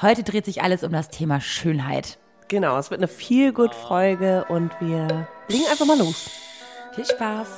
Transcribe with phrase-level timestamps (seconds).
[0.00, 2.18] Heute dreht sich alles um das Thema Schönheit.
[2.46, 6.30] Genau, es wird eine viel gut Folge und wir legen einfach mal los.
[6.94, 7.48] Viel Spaß.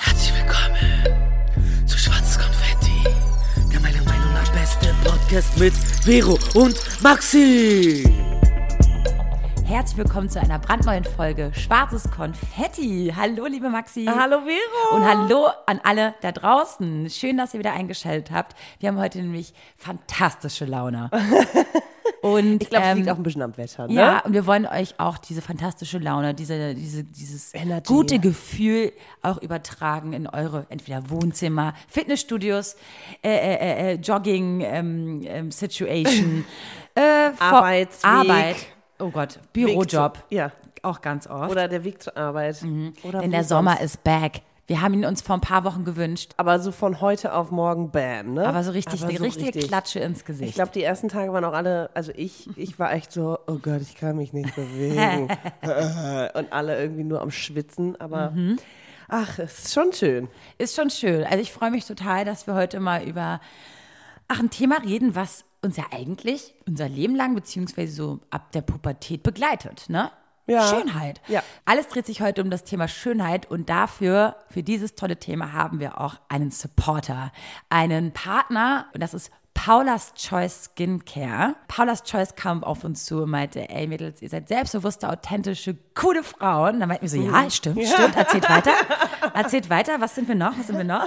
[0.00, 3.04] Herzlich willkommen zu Schwarzes Konfetti,
[3.72, 8.02] der meiner Meinung nach beste Podcast mit Vero und Maxi.
[9.64, 13.14] Herzlich willkommen zu einer brandneuen Folge Schwarzes Konfetti.
[13.16, 14.04] Hallo, liebe Maxi.
[14.04, 14.96] Hallo Vero.
[14.96, 17.08] Und hallo an alle da draußen.
[17.08, 18.54] Schön, dass ihr wieder eingeschaltet habt.
[18.78, 21.10] Wir haben heute nämlich fantastische Laune.
[22.24, 23.92] Und, Ich glaube, es ähm, liegt auch ein bisschen am Wetter, ne?
[23.94, 27.92] Ja, und wir wollen euch auch diese fantastische Laune, diese, diese, dieses Energy.
[27.92, 32.76] gute Gefühl auch übertragen in eure entweder Wohnzimmer, Fitnessstudios,
[33.22, 36.46] äh, äh, äh, äh, Jogging ähm, ähm, Situation,
[36.94, 38.10] äh, Arbeitsweg.
[38.10, 38.56] Arbeit.
[39.00, 40.16] Oh Gott, Bürojob.
[40.16, 40.50] zu- Ja.
[40.82, 41.50] Auch ganz oft.
[41.50, 42.62] Oder der Weg zur Arbeit.
[43.02, 43.44] Oder Denn der.
[43.44, 44.40] Sommer ist back.
[44.66, 47.90] Wir haben ihn uns vor ein paar Wochen gewünscht, Aber so von heute auf morgen,
[47.90, 48.46] bam, ne?
[48.46, 49.68] aber so richtig, Aber die so richtige richtig.
[49.68, 50.48] Klatsche ins Gesicht.
[50.48, 53.58] Ich glaube, die ersten Tage waren auch alle, also ich, ich war echt so, oh
[53.58, 55.28] Gott, ich kann mich nicht bewegen.
[56.34, 58.56] Und alle irgendwie nur am Schwitzen, aber Mhm.
[59.08, 60.28] ach, es ist schon schön.
[60.56, 61.24] Ist schon schön.
[61.24, 63.40] Also ich freue mich total, dass wir heute mal über
[64.28, 68.62] ach, ein Thema reden, was uns ja eigentlich unser Leben lang, beziehungsweise so ab der
[68.62, 70.10] Pubertät begleitet, ne?
[70.46, 70.68] Ja.
[70.68, 71.20] Schönheit.
[71.28, 71.42] Ja.
[71.64, 75.80] Alles dreht sich heute um das Thema Schönheit und dafür, für dieses tolle Thema, haben
[75.80, 77.32] wir auch einen Supporter,
[77.70, 81.54] einen Partner und das ist Paula's Choice Skincare.
[81.68, 86.22] Paula's Choice kam auf uns zu und meinte, ey Mädels, ihr seid selbstbewusste, authentische, coole
[86.22, 86.80] Frauen.
[86.80, 88.72] Dann meinten wir so, ja, stimmt, stimmt, erzählt weiter.
[89.32, 91.06] Erzählt weiter, was sind wir noch, was sind wir noch?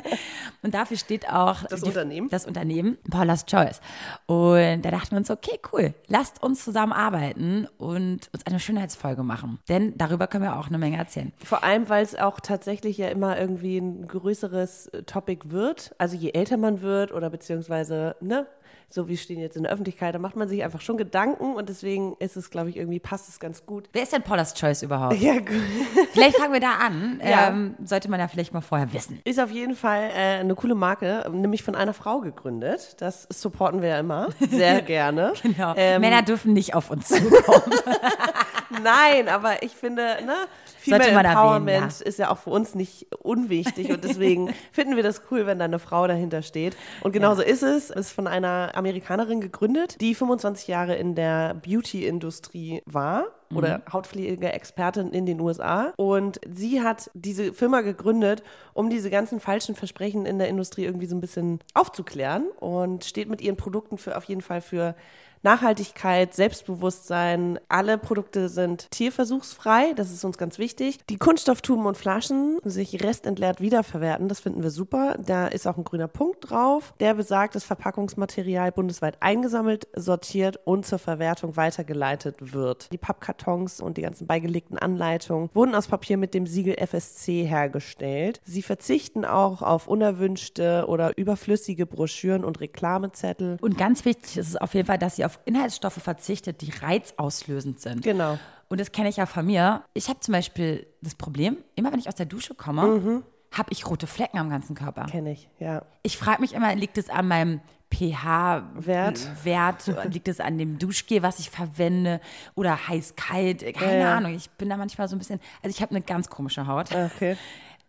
[0.62, 2.28] Und dafür steht auch Das die- Unternehmen?
[2.28, 3.80] Das Unternehmen, Paula's Choice.
[4.26, 9.58] Und da dachten wir uns, okay, cool, lasst uns zusammenarbeiten und uns eine Schönheitsfolge machen.
[9.68, 11.32] Denn darüber können wir auch eine Menge erzählen.
[11.44, 15.94] Vor allem, weil es auch tatsächlich ja immer irgendwie ein größeres Topic wird.
[15.98, 17.85] Also je älter man wird oder beziehungsweise,
[18.22, 18.46] ne,
[18.88, 21.68] so wie stehen jetzt in der Öffentlichkeit, da macht man sich einfach schon Gedanken und
[21.68, 23.88] deswegen ist es, glaube ich, irgendwie passt es ganz gut.
[23.92, 25.16] Wer ist denn Paula's Choice überhaupt?
[25.20, 25.48] Ja, gut.
[26.12, 27.20] Vielleicht fangen wir da an.
[27.22, 27.48] Ja.
[27.48, 29.20] Ähm, sollte man ja vielleicht mal vorher wissen.
[29.24, 32.96] Ist auf jeden Fall äh, eine coole Marke, nämlich von einer Frau gegründet.
[33.00, 35.34] Das supporten wir ja immer sehr gerne.
[35.42, 35.74] Genau.
[35.76, 37.72] Ähm, Männer dürfen nicht auf uns zukommen.
[38.82, 40.34] Nein, aber ich finde, ne,
[40.78, 45.02] Female man erwähnen, Empowerment ist ja auch für uns nicht unwichtig und deswegen finden wir
[45.02, 46.76] das cool, wenn da eine Frau dahinter steht.
[47.02, 47.90] Und genauso ist es.
[47.90, 55.12] Es ist von einer Amerikanerin gegründet, die 25 Jahre in der Beauty-Industrie war oder Hautpflege-Expertin
[55.12, 55.92] in den USA.
[55.96, 58.42] Und sie hat diese Firma gegründet,
[58.74, 63.28] um diese ganzen falschen Versprechen in der Industrie irgendwie so ein bisschen aufzuklären und steht
[63.28, 64.96] mit ihren Produkten für auf jeden Fall für
[65.42, 67.58] Nachhaltigkeit, Selbstbewusstsein.
[67.68, 70.98] Alle Produkte sind tierversuchsfrei, das ist uns ganz wichtig.
[71.08, 75.16] Die Kunststofftuben und Flaschen sich restentleert wiederverwerten, das finden wir super.
[75.24, 80.86] Da ist auch ein grüner Punkt drauf, der besagt, dass Verpackungsmaterial bundesweit eingesammelt, sortiert und
[80.86, 82.92] zur Verwertung weitergeleitet wird.
[82.92, 88.40] Die Pappkartons und die ganzen beigelegten Anleitungen wurden aus Papier mit dem Siegel FSC hergestellt.
[88.44, 93.58] Sie verzichten auch auf unerwünschte oder überflüssige Broschüren und Reklamezettel.
[93.60, 97.80] Und ganz wichtig ist es auf jeden Fall, dass sie auf Inhaltsstoffe verzichtet, die reizauslösend
[97.80, 98.02] sind.
[98.02, 98.38] Genau.
[98.68, 99.82] Und das kenne ich ja von mir.
[99.94, 103.22] Ich habe zum Beispiel das Problem, immer wenn ich aus der Dusche komme, Mhm.
[103.52, 105.06] habe ich rote Flecken am ganzen Körper.
[105.06, 105.82] Kenne ich, ja.
[106.02, 107.60] Ich frage mich immer, liegt es an meinem
[107.92, 109.44] pH-Wert?
[109.44, 109.86] Wert.
[110.12, 112.20] liegt es an dem Duschgel, was ich verwende?
[112.54, 113.62] Oder heiß-kalt?
[113.74, 114.16] Keine Ja.
[114.16, 114.34] Ahnung.
[114.34, 115.40] Ich bin da manchmal so ein bisschen.
[115.62, 116.88] Also, ich habe eine ganz komische Haut.
[116.94, 117.36] Okay.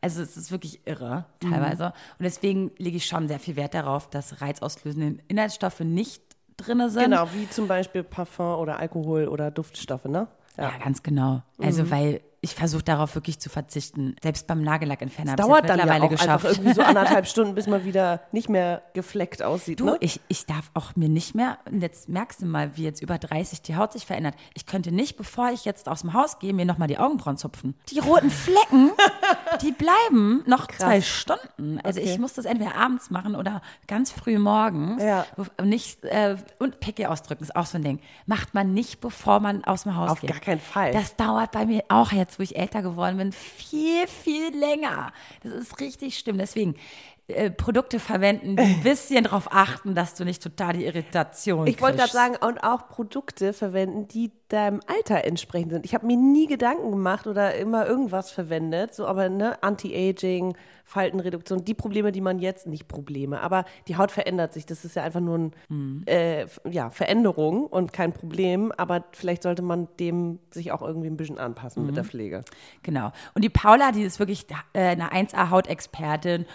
[0.02, 1.52] Also, es ist wirklich irre, Mhm.
[1.52, 1.86] teilweise.
[1.88, 6.22] Und deswegen lege ich schon sehr viel Wert darauf, dass reizauslösende Inhaltsstoffe nicht
[6.58, 7.04] drin sind.
[7.04, 10.28] Genau, wie zum Beispiel Parfum oder Alkohol oder Duftstoffe, ne?
[10.58, 11.44] Ja, ganz genau.
[11.62, 11.92] Also, Mhm.
[11.92, 14.16] weil ich versuche darauf wirklich zu verzichten.
[14.22, 16.30] Selbst beim Nagellackentferner habe ich Dauert es dann ja mittlerweile auch geschafft.
[16.46, 19.98] einfach irgendwie so anderthalb Stunden, bis man wieder nicht mehr gefleckt aussieht, Du, ne?
[20.02, 23.18] ich, ich darf auch mir nicht mehr, und jetzt merkst du mal, wie jetzt über
[23.18, 24.36] 30 die Haut sich verändert.
[24.54, 27.74] Ich könnte nicht, bevor ich jetzt aus dem Haus gehe, mir nochmal die Augenbrauen zupfen.
[27.90, 28.92] Die roten Flecken,
[29.62, 31.80] die bleiben noch zwei Stunden.
[31.84, 32.20] Also ich Okay.
[32.20, 35.02] muss das entweder abends machen oder ganz früh morgens.
[35.04, 35.26] Ja.
[35.36, 38.00] Und Nicht, äh, und Pickel ausdrücken ist auch so ein Ding.
[38.26, 40.30] Macht man nicht, bevor man aus dem Haus Auf geht.
[40.32, 40.92] gar keinen Fall.
[40.92, 45.14] Das dauert bei mir auch jetzt, wo ich älter geworden bin, viel, viel länger.
[45.44, 46.38] Das ist richtig schlimm.
[46.38, 46.76] Deswegen
[47.28, 51.82] äh, Produkte verwenden, die ein bisschen darauf achten, dass du nicht total die Irritation Ich
[51.82, 55.86] wollte gerade sagen, und auch Produkte verwenden, die deinem Alter entsprechend sind.
[55.86, 61.66] Ich habe mir nie Gedanken gemacht oder immer irgendwas verwendet, so aber ne, Anti-Aging, Faltenreduktion,
[61.66, 64.66] die Probleme, die man jetzt, nicht Probleme, aber die Haut verändert sich.
[64.66, 65.38] Das ist ja einfach nur
[65.70, 70.82] ein, äh, f- ja, Veränderung und kein Problem, aber vielleicht sollte man dem sich auch
[70.82, 72.46] irgendwie ein bisschen anpassen mit der Pflege.
[72.84, 73.12] Genau.
[73.34, 76.46] Und die Paula, die ist wirklich äh, eine 1A-Hautexpertin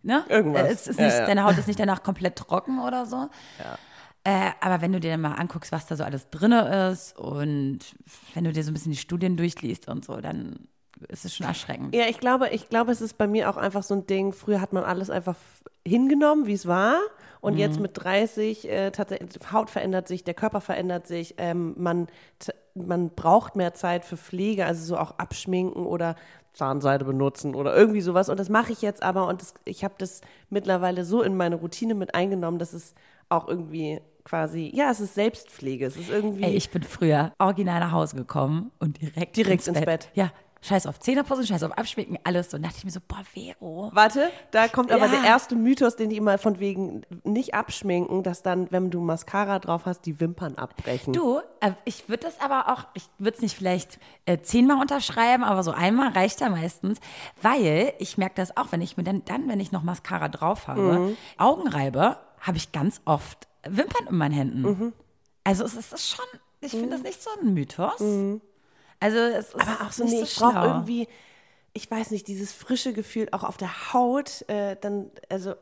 [0.01, 0.23] ne?
[0.27, 0.31] Mhm.
[0.31, 0.69] Irgendwas.
[0.69, 1.25] Es ist Ja, nicht, ja.
[1.25, 3.29] Deine Haut ist nicht danach komplett trocken oder so.
[4.25, 7.79] Äh, aber wenn du dir dann mal anguckst, was da so alles drin ist und
[8.33, 10.67] wenn du dir so ein bisschen die Studien durchliest und so, dann
[11.09, 11.93] ist es schon erschreckend.
[11.93, 14.31] Ja, ich glaube, ich glaube, es ist bei mir auch einfach so ein Ding.
[14.31, 15.35] Früher hat man alles einfach
[15.85, 16.99] hingenommen, wie es war.
[17.41, 22.07] Und jetzt mit 30, äh, tatsächlich, Haut verändert sich, der Körper verändert sich, ähm, man,
[22.73, 26.15] man braucht mehr Zeit für Pflege, also so auch abschminken oder
[26.53, 28.29] Zahnseide benutzen oder irgendwie sowas.
[28.29, 31.55] Und das mache ich jetzt aber und das, ich habe das mittlerweile so in meine
[31.57, 32.93] Routine mit eingenommen, dass es
[33.27, 35.85] auch irgendwie quasi, ja, es ist Selbstpflege.
[35.85, 36.43] Es ist irgendwie.
[36.43, 40.09] Ey, ich bin früher original nach Hause gekommen und direkt, Direkt ins Bett.
[40.13, 40.31] Ja,
[40.61, 42.53] scheiß auf Zähneputzen, scheiß auf Abschminken, alles.
[42.53, 43.89] Und dachte ich mir so, boah, Vero.
[43.93, 45.11] Warte, da kommt aber Ja.
[45.11, 49.59] der erste Mythos, den die immer von wegen nicht abschminken, dass dann, wenn du Mascara
[49.59, 51.11] drauf hast, die Wimpern abbrechen.
[51.11, 55.43] Du, äh, ich würde das aber auch, ich würde es nicht vielleicht äh, zehnmal unterschreiben,
[55.43, 56.99] aber so einmal reicht ja meistens,
[57.41, 60.69] weil ich merke das auch, wenn ich mir dann, dann wenn ich noch Mascara drauf
[60.69, 61.17] habe, Mhm.
[61.37, 64.61] Augenreibe, habe ich ganz oft Wimpern in meinen Händen.
[64.61, 64.93] Mhm.
[65.43, 66.25] Also es ist schon,
[66.61, 67.99] ich finde das nicht so ein Mythos.
[68.99, 71.07] Also es ist aber auch so, nicht nee, so ich brauche irgendwie,
[71.73, 75.55] ich weiß nicht, dieses frische Gefühl auch auf der Haut, äh, dann, also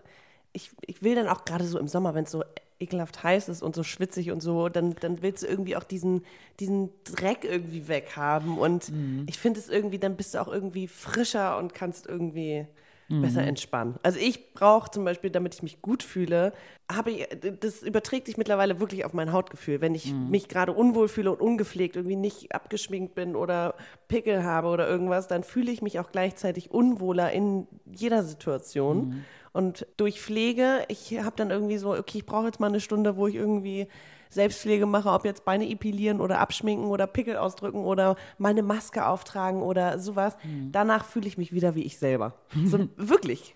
[0.53, 2.43] ich, ich will dann auch gerade so im Sommer, wenn es so
[2.79, 6.25] ekelhaft heiß ist und so schwitzig und so, dann, dann willst du irgendwie auch diesen,
[6.59, 9.23] diesen Dreck irgendwie weghaben und Mhm.
[9.27, 12.67] ich finde es irgendwie, dann bist du auch irgendwie frischer und kannst irgendwie
[13.11, 13.21] Mhm.
[13.21, 13.95] besser entspannen.
[14.03, 16.53] Also ich brauche zum Beispiel, damit ich mich gut fühle,
[16.91, 17.27] habe ich,
[17.59, 19.81] das überträgt sich mittlerweile wirklich auf mein Hautgefühl.
[19.81, 20.29] Wenn ich Mhm.
[20.29, 23.75] mich gerade unwohl fühle und ungepflegt, irgendwie nicht abgeschminkt bin oder
[24.07, 29.07] Pickel habe oder irgendwas, dann fühle ich mich auch gleichzeitig unwohler in jeder Situation.
[29.09, 29.25] Mhm.
[29.53, 33.17] Und durch Pflege, ich habe dann irgendwie so, okay, ich brauche jetzt mal eine Stunde,
[33.17, 33.87] wo ich irgendwie
[34.31, 39.61] Selbstpflege mache, ob jetzt Beine epilieren oder abschminken oder Pickel ausdrücken oder meine Maske auftragen
[39.61, 40.35] oder sowas.
[40.43, 40.71] Mhm.
[40.71, 42.33] Danach fühle ich mich wieder wie ich selber.
[42.65, 43.55] So, wirklich.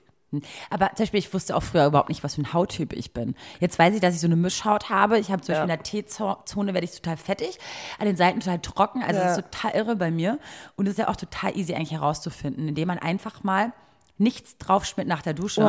[0.69, 3.35] Aber zum Beispiel, ich wusste auch früher überhaupt nicht, was für ein Hauttyp ich bin.
[3.61, 5.17] Jetzt weiß ich, dass ich so eine Mischhaut habe.
[5.17, 7.57] Ich habe zum Beispiel in der T-Zone werde ich total fettig,
[7.99, 9.01] an den Seiten total trocken.
[9.01, 9.27] Also Ja.
[9.27, 10.39] das ist total irre bei mir.
[10.75, 13.71] Und es ist ja auch total easy eigentlich herauszufinden, indem man einfach mal
[14.17, 15.61] nichts draufschmiert nach der Dusche.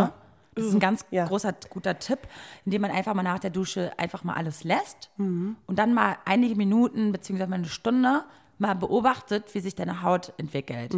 [0.56, 1.26] Das ist ein ganz Ja.
[1.26, 2.19] großer, guter Tipp,
[2.64, 6.57] indem man einfach mal nach der Dusche einfach mal alles lässt und dann mal einige
[6.57, 8.25] Minuten beziehungsweise mal eine Stunde
[8.59, 10.97] mal beobachtet, wie sich deine Haut entwickelt.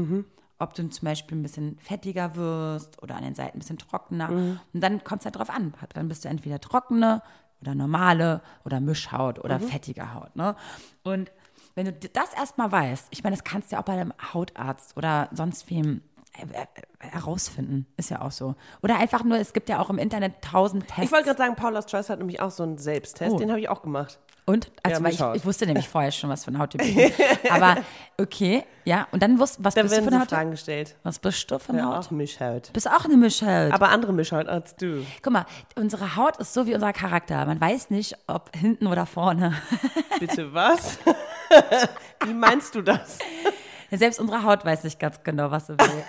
[0.60, 4.28] Ob du zum Beispiel ein bisschen fettiger wirst oder an den Seiten ein bisschen trockener.
[4.72, 5.74] Und dann kommt es halt drauf an.
[5.94, 7.22] Dann bist du entweder trockene
[7.60, 10.34] oder normale oder Mischhaut oder fettige Haut.
[10.36, 10.54] Ne?
[11.02, 11.32] Und
[11.74, 14.96] wenn du das erstmal weißt, ich meine, das kannst du ja auch bei einem Hautarzt
[14.96, 16.00] oder sonst wem
[17.00, 17.86] herausfinden.
[17.96, 18.54] Ist ja auch so.
[18.82, 21.02] Oder einfach nur, es gibt ja auch im Internet tausend Tests.
[21.04, 23.38] Ich wollte gerade sagen, Paula's Choice hat nämlich auch so einen Selbsttest, Oh.
[23.38, 24.18] den habe ich auch gemacht.
[24.46, 24.70] Und?
[24.82, 27.12] Also, Ja, ich, ich wusste nämlich vorher schon, was für ein Hauttyp ich bin.
[27.50, 27.76] Aber
[28.18, 29.06] okay, ja.
[29.12, 30.30] Und dann wusst was Da bist du für eine Haut?
[30.30, 30.96] Fragen gestellt.
[31.02, 32.06] Was bist du für eine Ja, Haut?
[32.06, 32.72] auch Mischhaut.
[32.72, 33.72] Bist auch eine Mischhaut.
[33.72, 35.04] Aber andere Mischhaut als du.
[35.22, 35.44] Guck mal,
[35.76, 37.44] unsere Haut ist so wie unser Charakter.
[37.44, 39.52] Man weiß nicht, ob hinten oder vorne.
[40.18, 40.98] Bitte was?
[42.24, 43.18] Wie meinst du das?
[43.90, 46.04] Selbst unsere Haut weiß nicht ganz genau, was sie will.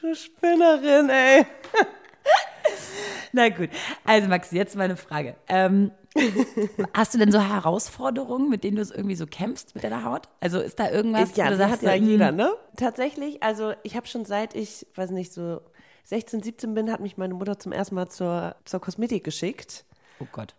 [0.00, 1.46] Du Spinnerin, ey.
[3.32, 3.70] Na gut.
[4.04, 5.34] Also Maxi, jetzt meine Frage.
[5.48, 5.90] Ähm,
[6.94, 10.28] hast du denn so Herausforderungen, mit denen du so irgendwie so kämpfst mit deiner Haut?
[10.40, 12.52] Also ist da irgendwas, ja, wo du das sagst, hat ja jeder, ne?
[12.76, 15.60] Tatsächlich, also ich habe schon seit ich, weiß nicht, so
[16.04, 19.84] 16, 17 bin, hat mich meine Mutter zum ersten Mal zur, zur Kosmetik geschickt.
[20.20, 20.54] Oh Gott.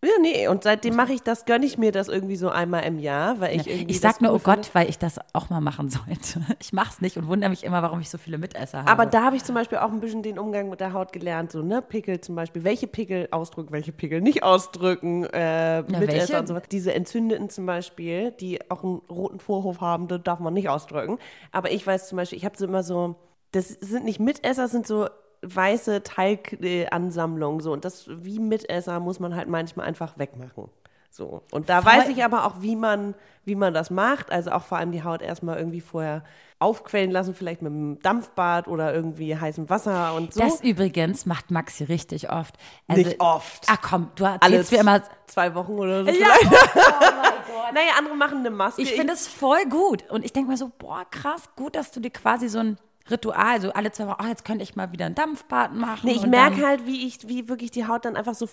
[0.00, 3.00] Ja, nee, und seitdem mache ich das, gönne ich mir das irgendwie so einmal im
[3.00, 3.90] Jahr, weil ich irgendwie.
[3.90, 4.74] Ich sag nur, oh Gott, finde.
[4.74, 6.40] weil ich das auch mal machen sollte.
[6.60, 8.90] Ich mach's nicht und wundere mich immer, warum ich so viele Mitesser habe.
[8.90, 11.50] Aber da habe ich zum Beispiel auch ein bisschen den Umgang mit der Haut gelernt,
[11.50, 12.62] so, ne, Pickel zum Beispiel.
[12.62, 16.38] Welche Pickel ausdrücken, welche Pickel nicht ausdrücken, äh, Mitesser welche?
[16.38, 16.62] und so was.
[16.70, 21.18] Diese Entzündeten zum Beispiel, die auch einen roten Vorhof haben, das darf man nicht ausdrücken.
[21.50, 23.16] Aber ich weiß zum Beispiel, ich habe so immer so,
[23.50, 25.08] das sind nicht Mitesser, das sind so
[25.42, 27.72] weiße Teigansammlungen, so.
[27.72, 30.70] Und das, wie Mitesser, muss man halt manchmal einfach wegmachen.
[31.10, 31.42] So.
[31.50, 31.92] Und da Voll.
[31.92, 33.14] weiß ich aber auch, wie man,
[33.44, 34.30] wie man das macht.
[34.30, 36.22] Also auch vor allem die Haut erstmal irgendwie vorher
[36.60, 40.40] aufquellen lassen, vielleicht mit einem Dampfbad oder irgendwie heißem Wasser und so.
[40.40, 42.56] Das übrigens macht Maxi richtig oft.
[42.88, 43.64] Also, Nicht oft.
[43.68, 45.02] Ach komm, du erzählst mir immer.
[45.26, 46.10] zwei Wochen oder so.
[46.10, 46.52] Ja, vielleicht.
[46.76, 47.74] oh, oh Gott.
[47.74, 48.82] Naja, andere machen eine Maske.
[48.82, 50.08] Ich finde es voll gut.
[50.10, 52.78] Und ich denke mir so, boah, krass, gut, dass du dir quasi so ein
[53.10, 56.06] Ritual, so alle zwei Wochen, ach, jetzt könnte ich mal wieder ein Dampfbad machen.
[56.06, 58.48] Nee, ich merke halt, wie ich, wie wirklich die Haut dann einfach so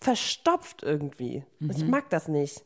[0.00, 1.44] verstopft irgendwie.
[1.60, 1.90] Ich Mhm.
[1.90, 2.64] mag das nicht.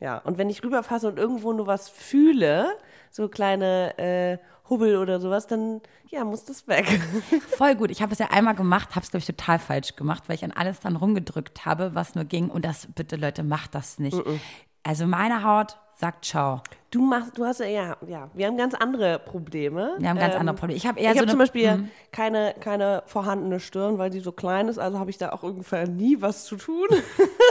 [0.00, 2.68] Ja, und wenn ich rüberfasse und irgendwo nur was fühle,
[3.10, 4.38] so kleine äh,
[4.68, 6.86] Hubbel oder sowas, dann ja, muss das weg.
[7.56, 7.90] Voll gut.
[7.90, 10.44] Ich habe es ja einmal gemacht, habe es, glaube ich, total falsch gemacht, weil ich
[10.44, 12.50] an alles dann rumgedrückt habe, was nur ging.
[12.50, 14.16] Und das, bitte Leute, macht das nicht.
[14.84, 16.62] Also meine Haut sagt ciao.
[16.94, 19.96] Du machst, du hast ja, ja, ja, wir haben ganz andere Probleme.
[19.98, 20.76] Wir haben ganz Ähm, andere Probleme.
[20.76, 24.20] Ich habe eher ich so habe eine, zum Beispiel keine, keine vorhandene Stirn, weil die
[24.20, 26.86] so klein ist, also habe ich da auch ungefähr nie was zu tun.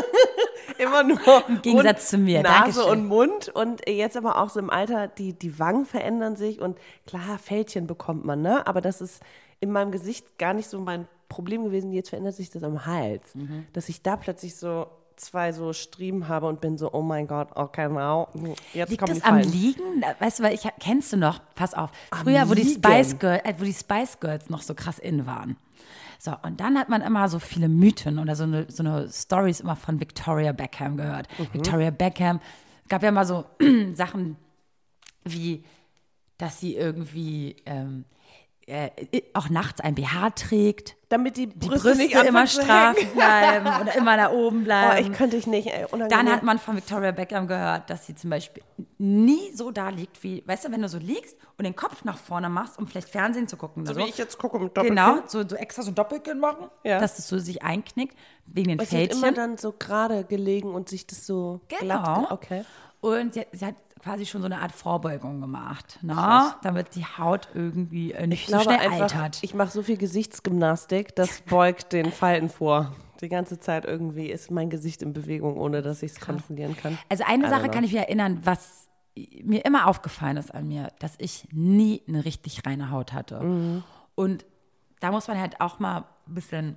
[0.77, 1.19] Immer nur
[1.49, 2.41] Im Gegensatz zu mir.
[2.41, 2.89] Nase Dankeschön.
[2.89, 6.77] und Mund und jetzt aber auch so im Alter, die, die Wangen verändern sich und
[7.05, 8.65] klar, Fältchen bekommt man, ne?
[8.65, 9.21] Aber das ist
[9.59, 11.91] in meinem Gesicht gar nicht so mein Problem gewesen.
[11.91, 13.35] Jetzt verändert sich das am Hals.
[13.35, 13.65] Mhm.
[13.73, 14.87] Dass ich da plötzlich so
[15.23, 18.27] zwei so Striemen habe und bin so, oh mein Gott, okay, wow,
[18.73, 19.39] jetzt Liegt das am.
[19.39, 20.03] Liegen?
[20.19, 22.63] Weißt du, weil ich kennst du noch, pass auf, früher, wo die?
[22.63, 25.57] Spice Girls, äh, wo die Spice Girls noch so krass in waren.
[26.19, 29.59] So, und dann hat man immer so viele Mythen oder so eine, so eine Stories
[29.59, 31.27] immer von Victoria Beckham gehört.
[31.37, 31.53] Mhm.
[31.53, 32.39] Victoria Beckham
[32.87, 33.45] gab ja mal so
[33.93, 34.37] Sachen
[35.25, 35.65] wie,
[36.37, 38.05] dass sie irgendwie ähm,
[38.65, 38.89] äh,
[39.33, 43.95] auch nachts ein BH trägt, Damit die die Brüste, Brüste, nicht immer straff bleiben oder
[43.95, 45.11] immer da oben Oh, bleiben.
[45.11, 45.85] ich könnte ich nicht, ey.
[46.09, 48.63] Dann hat man von Victoria Beckham gehört, dass sie zum Beispiel
[48.97, 52.17] nie so da liegt, wie, weißt du, wenn du so liegst und den Kopf nach
[52.17, 53.83] vorne machst, um vielleicht Fernsehen zu gucken.
[53.83, 54.95] oder so wie ich jetzt gucke mit Doppelkinn.
[54.95, 56.99] Genau, so, so extra so Doppelkinn machen, Ja.
[56.99, 59.35] dass das so sich einknickt, wegen den Es wird immer Fältchen.
[59.35, 62.01] dann so gerade gelegen und sich das so Genau.
[62.01, 62.31] glatt.
[62.31, 62.63] Okay.
[63.01, 66.53] Und sie, sie hat quasi schon so eine Art Vorbeugung gemacht, ne?
[66.61, 69.39] damit die Haut irgendwie äh, nicht Ich so schnell einfach, altert.
[69.41, 72.93] ich mache so viel Gesichtsgymnastik, das beugt den Falten vor.
[73.21, 76.97] Die ganze Zeit irgendwie ist mein Gesicht in Bewegung, ohne dass ich es kontrollieren kann.
[77.07, 81.13] Also eine Sache kann ich mich erinnern, was mir immer aufgefallen ist an mir, dass
[81.19, 83.39] ich nie eine richtig reine Haut hatte.
[83.39, 83.83] Mhm.
[84.15, 84.45] Und
[84.99, 86.75] da muss man halt auch mal ein bisschen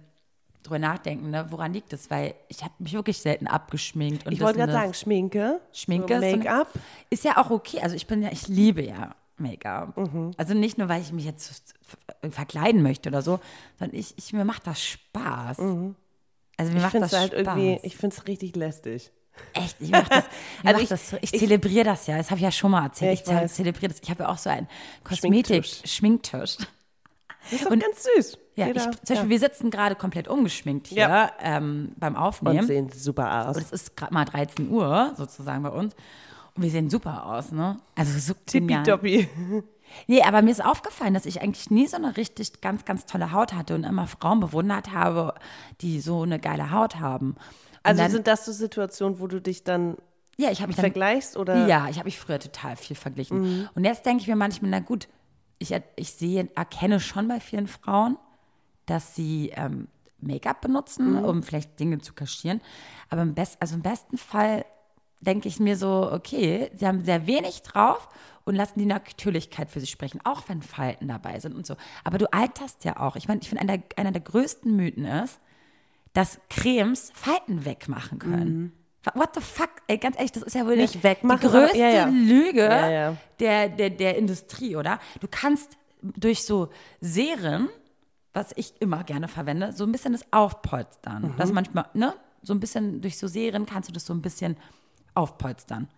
[0.67, 1.47] drüber nachdenken, ne?
[1.51, 2.11] woran liegt es?
[2.11, 4.27] Weil ich habe mich wirklich selten abgeschminkt.
[4.27, 6.69] Und Ich das wollte gerade eine- sagen, Schminke, Schminke so Make-up.
[7.11, 7.81] ist ja auch okay.
[7.81, 9.97] Also ich bin ja, ich liebe ja Make-up.
[9.97, 10.31] Mhm.
[10.37, 13.39] Also nicht nur, weil ich mich jetzt ver- verkleiden möchte oder so,
[13.79, 15.59] sondern ich, ich mir macht das Spaß.
[15.59, 15.97] Also mir Mhm.
[16.59, 17.47] Ich macht das halt Spaß.
[17.59, 19.13] irgendwie, ich finde es richtig lästig.
[19.53, 20.25] Echt, ich mach das,
[20.63, 22.17] ich, Also ich- das so, ich, ich- zelebriere das ja.
[22.17, 23.27] Das habe ich ja schon mal erzählt.
[23.27, 24.01] Ja, ich ich zelebriere das.
[24.03, 24.67] Ich habe ja auch so einen
[25.13, 25.83] Schminktisch.
[25.83, 26.57] Kosmetik-Schminktisch.
[26.57, 28.39] Das ist doch Und- ganz süß.
[28.57, 31.31] Ja, Jeder- ich, zum Beispiel, wir sitzen gerade komplett ungeschminkt hier Ja.
[31.41, 32.67] ähm, beim und Aufnehmen.
[32.67, 33.57] sehen super aus.
[33.57, 35.95] Und es ist gerade mal 13 Uhr sozusagen bei uns.
[36.55, 37.79] Und wir sehen super aus, ne?
[37.95, 38.33] Also so.
[38.47, 39.29] Tippitoppi.
[40.09, 43.31] Nee, aber mir ist aufgefallen, dass ich eigentlich nie so eine richtig ganz, ganz tolle
[43.33, 45.35] Haut hatte und immer Frauen bewundert habe,
[45.83, 47.33] die so eine geile Haut haben.
[47.33, 47.39] Und
[47.85, 49.97] Also dann, sind das so Situationen, wo du dich dann
[50.39, 51.67] ja, ich habe mich dann vergleichst oder?
[51.67, 53.69] Ja, ich habe mich früher total viel verglichen.
[53.75, 55.09] Und jetzt denke ich mir manchmal, na gut,
[55.59, 58.19] ich, ich sehe, erkenne schon bei vielen Frauen,
[58.87, 59.89] dass sie ähm,
[60.21, 62.61] Make-up benutzen, um vielleicht Dinge zu kaschieren.
[63.11, 64.65] Aber im, best, also im besten Fall
[65.21, 68.09] denke ich mir so, okay, sie haben sehr wenig drauf
[68.45, 71.77] und lassen die Natürlichkeit für sich sprechen, auch wenn Falten dabei sind und so.
[72.05, 73.17] Aber du alterst ja auch.
[73.17, 75.39] Ich meine, ich finde, einer, einer der größten Mythen ist,
[76.13, 78.73] dass Cremes Falten wegmachen können.
[79.15, 79.71] What the fuck?
[79.87, 82.07] Ey, ganz ehrlich, das ist ja wohl Nicht die wegmachen, größte aber- ja, ja.
[82.07, 83.17] Lüge ja.
[83.39, 84.99] Der, der, der Industrie, oder?
[85.21, 87.69] Du kannst durch so Serien,
[88.37, 91.23] was ich immer gerne verwende, so ein bisschen das aufpolstern.
[91.23, 91.35] Mhm.
[91.39, 92.15] Das manchmal, ne?
[92.43, 94.57] So ein bisschen durch so Serien kannst du das so ein bisschen
[95.15, 95.89] aufpolstern.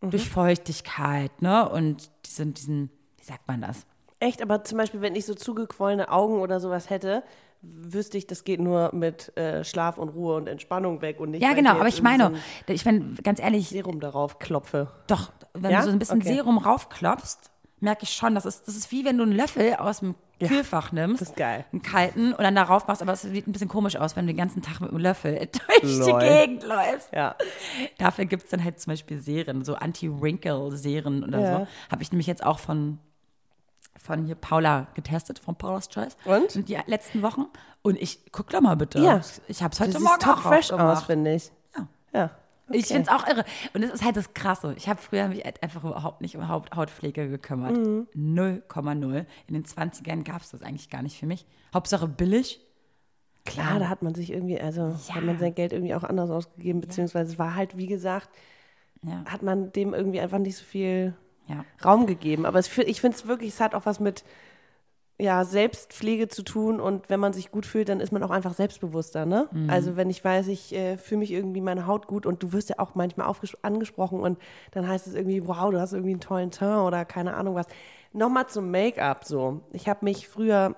[0.00, 0.10] Mhm.
[0.10, 1.68] Durch Feuchtigkeit, ne?
[1.68, 3.86] Und diesen, diesen, wie sagt man das?
[4.18, 7.22] Echt, aber zum Beispiel, wenn ich so zugequollene Augen oder sowas hätte,
[7.62, 11.42] wüsste ich, das geht nur mit äh, Schlaf und Ruhe und Entspannung weg und nicht,
[11.42, 12.32] Ja, genau, aber ich meine,
[12.66, 14.88] so ich meine, ganz ehrlich, Serum darauf klopfe.
[15.06, 15.80] Doch, wenn Ja?
[15.80, 16.34] du so ein bisschen Okay.
[16.34, 17.50] Serum raufklopfst,
[17.80, 20.92] merke ich schon, das ist, das ist wie wenn du einen Löffel aus dem Kühlfach
[20.92, 21.22] nimmst.
[21.22, 21.64] das ist geil.
[21.72, 24.32] Einen kalten und dann darauf machst, aber es sieht ein bisschen komisch aus, wenn du
[24.32, 25.34] den ganzen Tag mit einem Löffel
[25.82, 26.20] durch Lol.
[26.20, 27.12] die Gegend läufst.
[27.12, 27.34] Ja.
[27.98, 31.58] Dafür gibt es dann halt zum Beispiel Serien, so Anti-Wrinkle-Serien oder Ja.
[31.60, 31.66] so.
[31.90, 32.98] Habe ich nämlich jetzt auch von,
[33.96, 36.16] von hier Paula getestet, von Paula's Choice.
[36.24, 36.68] Und?
[36.68, 37.46] Die letzten Wochen.
[37.82, 38.98] Und ich, guck doch mal bitte.
[39.00, 39.20] Ja.
[39.48, 41.50] Ich habe es heute Morgen top auch fresh aus, finde ich.
[41.76, 41.86] Ja.
[42.12, 42.30] Ja.
[42.70, 42.94] Ich Okay.
[42.94, 43.44] finde es auch irre.
[43.74, 44.74] Und es ist halt das Krasse.
[44.76, 47.76] Ich habe früher mich halt einfach überhaupt nicht um Haut Hautpflege gekümmert.
[47.76, 48.08] Mhm.
[48.14, 49.24] 0,0.
[49.46, 51.46] In den 20ern gab es das eigentlich gar nicht für mich.
[51.72, 52.60] Hauptsache billig.
[53.44, 55.14] Klar, da hat man sich irgendwie, also Ja.
[55.14, 58.28] hat man sein Geld irgendwie auch anders ausgegeben, beziehungsweise es war halt, wie gesagt,
[59.02, 59.24] Ja.
[59.26, 61.14] hat man dem irgendwie einfach nicht so viel
[61.46, 61.64] ja.
[61.84, 62.44] Raum gegeben.
[62.44, 64.24] Aber es, ich finde es wirklich, es hat auch was mit
[65.18, 68.52] ja, Selbstpflege zu tun und wenn man sich gut fühlt, dann ist man auch einfach
[68.52, 69.48] selbstbewusster, ne?
[69.70, 72.68] Also wenn ich weiß, ich äh, fühle mich irgendwie meine Haut gut und du wirst
[72.68, 73.32] ja auch manchmal
[73.62, 74.38] angesprochen und
[74.72, 77.66] dann heißt es irgendwie, wow, du hast irgendwie einen tollen Teint oder keine Ahnung was.
[78.12, 79.62] Nochmal zum Make-up so.
[79.72, 80.76] Ich habe mich früher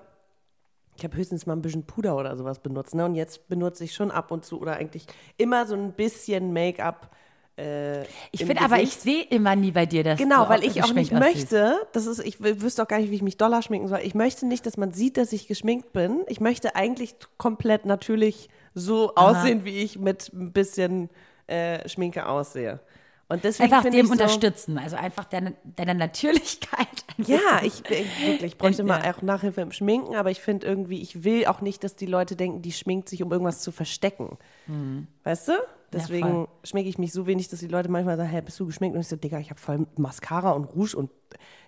[0.99, 3.05] ich habe höchstens mal ein bisschen Puder oder sowas benutzt, ne?
[3.05, 5.05] Und jetzt benutze ich schon ab und zu oder eigentlich
[5.37, 7.09] immer so ein bisschen Make-up.
[7.59, 10.81] Äh, Ich finde aber, ich sehe immer nie bei dir, dass Genau, du weil ich
[10.83, 13.87] auch nicht möchte, das ist, ich wüsste auch gar nicht, wie ich mich doller schminken
[13.87, 13.99] soll.
[14.03, 16.23] Ich möchte nicht, dass man sieht, dass ich geschminkt bin.
[16.27, 21.09] Ich möchte eigentlich komplett natürlich so aussehen, wie ich mit ein bisschen
[21.47, 22.79] äh, Schminke aussehe.
[23.31, 26.87] Und deswegen Einfach dem so, unterstützen, also einfach deine, deine Natürlichkeit.
[27.27, 29.13] Ja, ich, ich wirklich ich bräuchte mal Ja.
[29.13, 32.35] auch Nachhilfe im Schminken, aber ich finde irgendwie, ich will auch nicht, dass die Leute
[32.35, 34.37] denken, die schminkt sich, um irgendwas zu verstecken.
[35.23, 35.53] Weißt du?
[35.91, 36.47] Deswegen voll.
[36.63, 38.95] schminke ich mich so wenig, dass die Leute manchmal sagen, hey, bist du geschminkt?
[38.95, 41.09] Und ich so, Digga, ich habe voll Mascara und Rouge und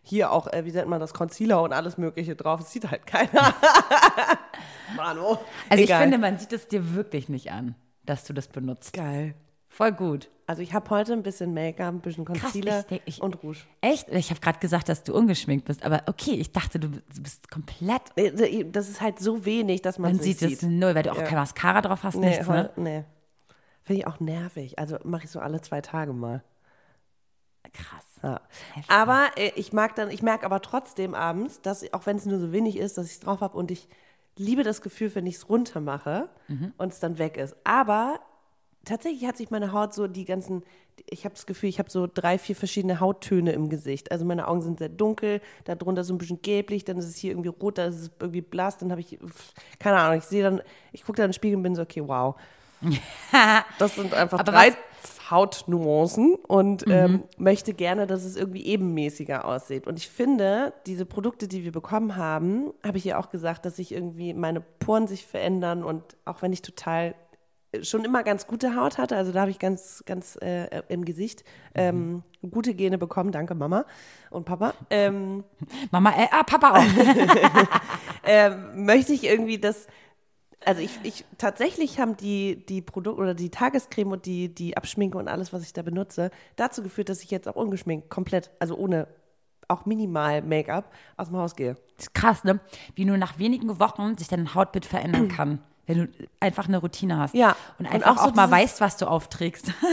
[0.04, 2.60] hier auch, äh, wie nennt man das, Concealer und alles mögliche drauf.
[2.62, 3.56] Es sieht halt keiner.
[4.96, 5.40] Mano.
[5.70, 5.98] Also Egal.
[6.00, 8.94] ich finde, man sieht es dir wirklich nicht an, dass du das benutzt.
[8.94, 9.34] geil.
[9.70, 10.30] Voll gut.
[10.52, 13.42] Also ich habe heute ein bisschen Make-up, ein bisschen Krass, Concealer ich denk- ich- und
[13.42, 13.60] Rouge.
[13.80, 14.10] Echt?
[14.10, 16.90] Ich habe gerade gesagt, dass du ungeschminkt bist, aber okay, ich dachte, du
[17.22, 18.02] bist komplett.
[18.18, 20.70] Äh, Das ist halt so wenig, dass man Man es sieht es sieht.
[20.70, 21.24] null, weil du auch Ja.
[21.24, 22.70] kein Mascara drauf hast, Nee, nichts, ne?
[22.76, 23.04] nee.
[23.84, 24.78] Finde ich auch nervig.
[24.78, 26.44] Also mache ich so alle zwei Tage mal.
[27.74, 28.06] Krass.
[28.22, 28.42] Ja.
[28.90, 32.40] Aber äh, ich mag dann, ich merke aber trotzdem abends, dass auch wenn es nur
[32.40, 33.88] so wenig ist, dass ich es drauf habe und ich
[34.38, 36.28] liebe das Gefühl, wenn ich es runter mache
[36.78, 37.56] und es dann weg ist.
[37.64, 38.20] Aber
[38.86, 40.64] tatsächlich hat sich meine Haut so die ganzen,
[41.06, 44.12] ich habe das Gefühl, ich habe so drei, vier verschiedene Hauttöne im Gesicht.
[44.12, 47.32] Also meine Augen sind sehr dunkel, darunter so ein bisschen gelblich, dann ist es hier
[47.32, 49.18] irgendwie rot, da ist es irgendwie blass, dann habe ich,
[49.80, 52.04] keine Ahnung, ich sehe dann, ich gucke dann in den Spiegel und bin so, okay,
[52.06, 52.36] wow.
[53.78, 54.76] Das sind einfach Aber drei
[55.32, 59.88] Hautnuancen und ähm, möchte gerne, dass es irgendwie ebenmäßiger aussieht.
[59.88, 63.78] Und ich finde, diese Produkte, die wir bekommen haben, habe ich ja auch gesagt, dass
[63.78, 67.16] sich irgendwie meine Poren sich verändern und auch wenn ich total
[67.82, 71.44] schon immer ganz gute Haut hatte, also da habe ich ganz, ganz äh, im Gesicht
[71.74, 73.86] ähm, gute Gene bekommen, danke Mama
[74.30, 74.74] und Papa.
[74.90, 75.44] Ähm,
[75.92, 76.84] Mama, äh, ah, Papa auch.
[78.26, 79.88] ähm, möchte ich irgendwie das.
[80.64, 85.18] Also ich, ich tatsächlich haben die, die Produkte oder die Tagescreme und die, die Abschminke
[85.18, 88.76] und alles, was ich da benutze, dazu geführt, dass ich jetzt auch ungeschminkt, komplett, also
[88.76, 89.08] ohne
[89.68, 91.78] auch minimal Make-up aus dem Haus gehe.
[91.96, 92.60] Das ist krass, ne?
[92.94, 97.18] Wie nur nach wenigen Wochen sich dein Hautbild verändern kann, wenn du einfach eine Routine
[97.18, 97.34] hast.
[97.36, 97.56] Ja.
[97.80, 99.72] Und Und einfach auch so auch, mal weißt, was du aufträgst.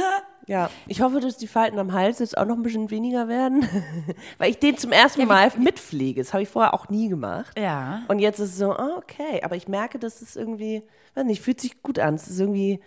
[0.47, 3.69] Ja, ich hoffe, dass die Falten am Hals jetzt auch noch ein bisschen weniger werden,
[4.39, 6.23] weil ich den zum ersten Mal mitpflege.
[6.23, 7.53] Das habe ich vorher auch nie gemacht.
[7.59, 8.01] Ja.
[8.09, 10.83] Und jetzt ist es so, ah, okay, aber ich merke, dass es irgendwie,
[11.17, 12.15] weiß nicht, fühlt sich gut an.
[12.15, 12.81] Es ist irgendwie,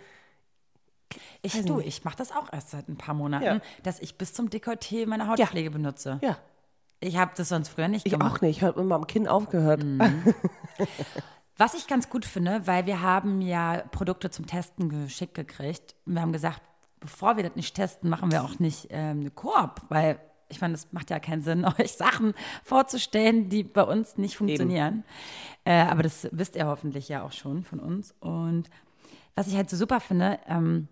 [1.42, 3.60] Ich, du, ich mache das auch erst seit ein paar Monaten, Ja.
[3.84, 6.18] dass ich bis zum Dekolleté meine Hautpflege benutze.
[6.20, 6.38] ja,
[6.98, 8.38] Ich habe das sonst früher nicht ich gemacht.
[8.38, 8.56] auch nicht.
[8.56, 9.84] Ich habe immer am Kinn aufgehört.
[11.58, 15.94] Was ich ganz gut finde, weil wir haben ja Produkte zum Testen geschickt gekriegt.
[16.06, 16.62] Wir haben gesagt,
[17.00, 20.74] bevor wir das nicht testen, machen wir auch nicht ähm, eine Koop, weil ich meine,
[20.74, 25.04] es macht ja keinen Sinn, euch Sachen vorzustellen, die bei uns nicht funktionieren.
[25.64, 28.14] Äh, aber das wisst ihr hoffentlich ja auch schon von uns.
[28.20, 28.68] Und
[29.34, 30.88] was ich halt so super finde, ähm,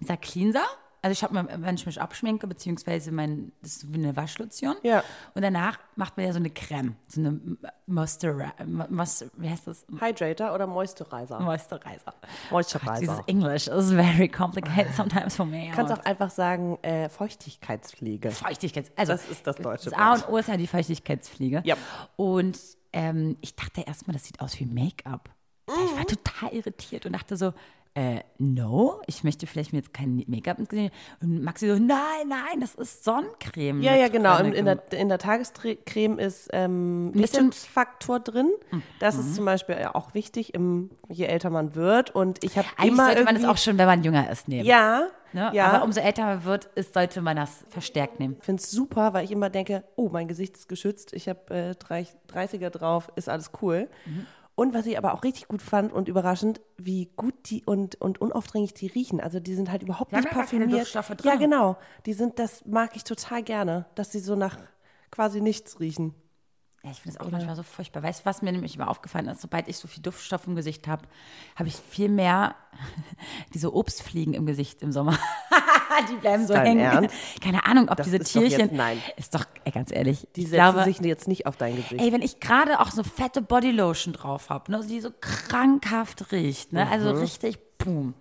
[0.00, 0.64] dieser Cleanser,
[1.02, 4.76] also ich habe mal, wenn ich mich abschminke, beziehungsweise mein, das ist wie eine Waschlotion.
[4.82, 5.02] Ja.
[5.34, 7.40] Und danach macht man ja so eine Creme, so eine
[7.86, 9.86] Moisturizer, wie heißt das?
[9.98, 11.40] Hydrator oder Moisturizer?
[11.40, 12.14] Moisturizer.
[12.50, 13.00] Moisturizer.
[13.00, 15.68] Dieses English is very complicated sometimes for me.
[15.70, 18.30] Du kannst auch einfach sagen, äh, Feuchtigkeitspflege.
[18.30, 21.62] Feuchtigkeits, also Das ist das deutsche Das A und O ist ja die Feuchtigkeitspflege.
[21.64, 21.76] Ja.
[22.16, 22.58] Und
[22.92, 25.30] ähm, ich dachte erstmal, das sieht aus wie Make-up.
[25.68, 27.52] Ich war total irritiert und dachte so,
[27.94, 30.92] äh, no, ich möchte vielleicht mir jetzt kein Make-up ins Gesicht.
[31.20, 33.82] Und Maxi so, nein, nein, das ist Sonnencreme.
[33.82, 34.36] Ja, ja, genau.
[34.36, 34.46] drin.
[34.46, 38.50] In, in, der, in der Tagescreme ist ähm, Lichtfaktor drin.
[39.00, 42.14] Das ist zum Beispiel auch wichtig, im, je älter man wird.
[42.14, 44.66] Und ich habe immer sollte man das auch schon, wenn man jünger ist, nehmen.
[44.66, 45.50] Ja, Ne?
[45.54, 45.68] ja.
[45.68, 48.36] Aber umso älter man wird, ist, sollte man das verstärkt nehmen.
[48.40, 51.54] Ich finde es super, weil ich immer denke, oh, mein Gesicht ist geschützt, ich habe
[51.54, 53.88] äh, 30 30er drauf, ist alles cool.
[54.06, 54.26] Mhm.
[54.60, 58.20] Und was ich aber auch richtig gut fand und überraschend, wie gut die und, und
[58.20, 59.18] unaufdringlich die riechen.
[59.18, 60.92] Also die sind halt überhaupt nicht ja keine parfümiert.
[61.24, 61.78] Ja, genau.
[62.04, 64.58] Die sind, das mag ich total gerne, dass sie so nach
[65.10, 66.14] quasi nichts riechen.
[66.82, 68.02] Ja, ich finde es auch manchmal so furchtbar.
[68.02, 69.40] Weißt du, was mir nämlich immer aufgefallen ist?
[69.40, 71.08] Sobald ich so viel Duftstoff im Gesicht habe,
[71.56, 72.54] habe ich viel mehr
[73.54, 75.18] diese Obstfliegen im Gesicht im Sommer.
[76.10, 76.80] die bleiben so hängen.
[76.80, 77.14] Ernst?
[77.42, 78.76] Keine Ahnung, ob Das diese ist doch jetzt- Tierchen.
[78.76, 79.02] nein.
[79.16, 80.26] Ist doch, ey, ganz ehrlich.
[80.36, 82.00] Die setzen glaube, sich jetzt nicht auf dein Gesicht.
[82.00, 86.72] Ey, wenn ich gerade auch so fette Bodylotion drauf habe, ne, die so krankhaft riecht,
[86.72, 88.14] ne, also richtig, boom.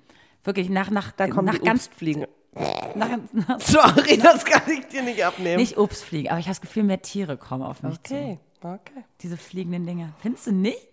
[0.43, 1.13] Wirklich nach, nach, Mhm.
[1.17, 2.25] da kommen nach ganz, Obstfliegen.
[2.95, 5.57] nach, nach, Sorry, das kann ich dir nicht abnehmen.
[5.57, 8.13] nicht Obstfliegen, aber ich habe das Gefühl, mehr Tiere kommen auf mich zu.
[8.15, 9.03] okay, okay.
[9.21, 10.13] Diese fliegenden Dinger.
[10.21, 10.87] Findest du nicht?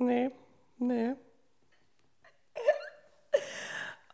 [0.00, 0.30] Nee,
[0.78, 1.12] nee.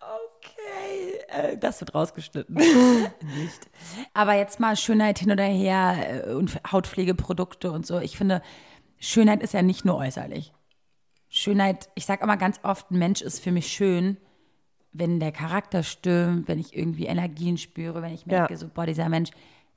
[0.01, 1.24] Okay, äh,
[1.61, 2.55] das wird rausgeschnitten.
[3.37, 3.71] Nicht.
[4.13, 7.99] Aber jetzt mal Schönheit hin oder her äh, und Hautpflegeprodukte und so.
[8.01, 8.43] Ich finde,
[8.99, 10.53] Schönheit ist ja nicht nur äußerlich.
[11.29, 14.17] Schönheit, ich sage immer ganz oft, ein Mensch ist für mich schön,
[14.93, 18.59] wenn der Charakter stimmt, wenn ich irgendwie Energien spüre, wenn ich merke, Ja.
[18.59, 19.31] so, boah, dieser Mensch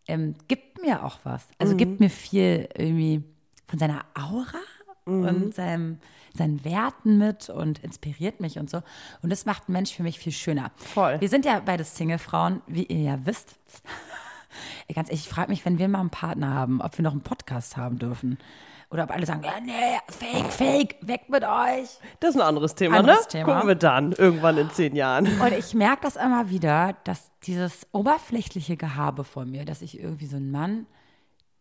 [0.08, 1.48] ähm, gibt mir auch was.
[1.58, 3.24] Also gibt mir viel irgendwie
[3.68, 4.60] von seiner Aura
[5.08, 6.00] und seinem,
[6.34, 8.82] seinen Werten mit und inspiriert mich und so.
[9.22, 10.72] Und das macht einen Mensch für mich viel schöner.
[10.76, 11.20] Voll.
[11.20, 13.56] Wir sind ja beide Single-Frauen, wie ihr ja wisst.
[14.94, 17.22] Ganz ehrlich, ich frage mich, wenn wir mal einen Partner haben, ob wir noch einen
[17.22, 18.38] Podcast haben dürfen.
[18.90, 22.00] Oder ob alle sagen, ja, nee, fake, fake, weg mit euch.
[22.22, 23.28] Das ist ein anderes Thema, Anderes ne?
[23.28, 23.54] Thema.
[23.54, 25.28] Gucken wir dann, irgendwann in zehn Jahren.
[25.42, 30.28] Und ich merke das immer wieder, dass dieses oberflächliche Gehabe von mir, dass ich irgendwie
[30.28, 30.86] so einen Mann,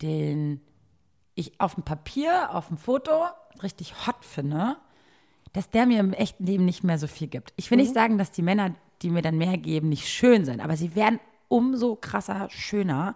[0.02, 0.60] den
[1.36, 3.12] ich auf dem Papier, auf dem Foto
[3.62, 4.76] richtig hot finde,
[5.52, 7.52] dass der mir im echten Leben nicht mehr so viel gibt.
[7.56, 10.60] Ich will nicht sagen, dass die Männer, die mir dann mehr geben, nicht schön sind,
[10.60, 13.14] aber sie werden umso krasser schöner,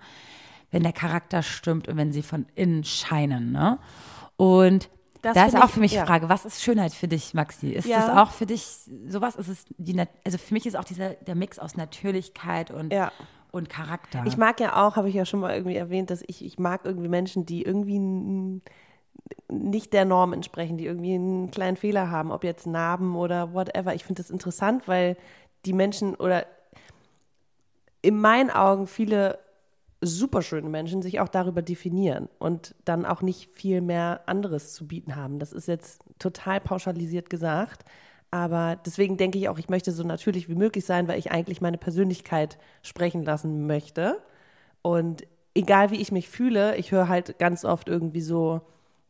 [0.71, 3.51] wenn der Charakter stimmt und wenn sie von innen scheinen.
[3.51, 3.79] Ne?
[4.37, 4.89] Und
[5.23, 6.03] Das da ist auch ich- für mich ja.
[6.03, 7.71] die Frage, was ist Schönheit für dich, Maxi?
[7.71, 8.07] Ist Ja.
[8.07, 8.65] das auch für dich
[9.09, 9.35] sowas?
[9.37, 13.11] Ist es die, also für mich ist auch dieser der Mix aus Natürlichkeit und, Ja.
[13.53, 14.25] Und Charakter.
[14.27, 16.83] Ich mag ja auch, habe ich ja schon mal irgendwie erwähnt, dass ich, ich mag
[16.85, 18.61] irgendwie Menschen, die irgendwie
[19.49, 23.95] nicht der Norm entsprechen, die irgendwie einen kleinen Fehler haben, ob jetzt Narben oder whatever.
[23.95, 25.17] Ich finde das interessant, weil
[25.65, 26.47] die Menschen oder
[28.03, 29.39] in meinen Augen viele
[30.01, 35.17] superschöne Menschen sich auch darüber definieren und dann auch nicht viel mehr anderes zu bieten
[35.17, 35.39] haben.
[35.39, 37.85] Das ist jetzt total pauschalisiert gesagt,
[38.31, 41.61] aber deswegen denke ich auch, ich möchte so natürlich wie möglich sein, weil ich eigentlich
[41.61, 44.21] meine Persönlichkeit sprechen lassen möchte.
[44.83, 48.61] Und egal wie ich mich fühle, ich höre halt ganz oft irgendwie so,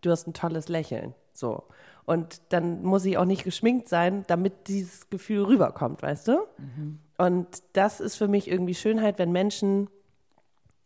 [0.00, 1.14] du hast ein tolles Lächeln.
[1.32, 1.64] So.
[2.06, 6.38] Und dann muss ich auch nicht geschminkt sein, damit dieses Gefühl rüberkommt, weißt du?
[7.18, 9.88] Und das ist für mich irgendwie Schönheit, wenn Menschen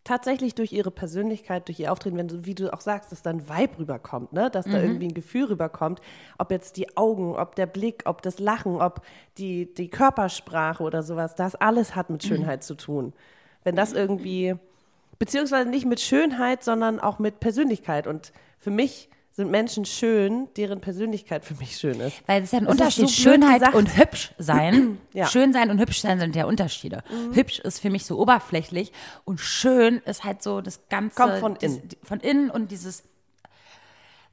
[0.05, 3.31] tatsächlich durch ihre Persönlichkeit, durch ihr Auftreten, wenn du, wie du auch sagst, dass da
[3.31, 4.51] ein Vibe rüberkommt, ne?
[4.51, 6.01] dass da irgendwie ein Gefühl rüberkommt,
[6.39, 9.01] ob jetzt die Augen, ob der Blick, ob das Lachen, ob
[9.39, 13.15] die, die Körpersprache oder sowas, das alles hat mit Schönheit zu tun.
[13.65, 14.55] Wenn das irgendwie,
[15.19, 18.07] beziehungsweise nicht mit Schönheit, sondern auch mit Persönlichkeit.
[18.07, 22.23] Und für mich sind Menschen schön, deren Persönlichkeit für mich schön ist.
[22.29, 23.09] Weil es ist ja ein Das Unterschied.
[23.09, 23.75] so Schönheit gesagt.
[23.77, 24.99] und hübsch sein.
[25.13, 25.25] Ja.
[25.27, 25.29] Mhm.
[25.29, 27.03] Schön sein und hübsch sein sind ja Unterschiede.
[27.33, 28.93] Hübsch ist für mich so oberflächlich
[29.25, 31.17] und schön ist halt so das Ganze.
[31.17, 31.89] Kommt von innen.
[32.03, 33.03] Von innen und dieses.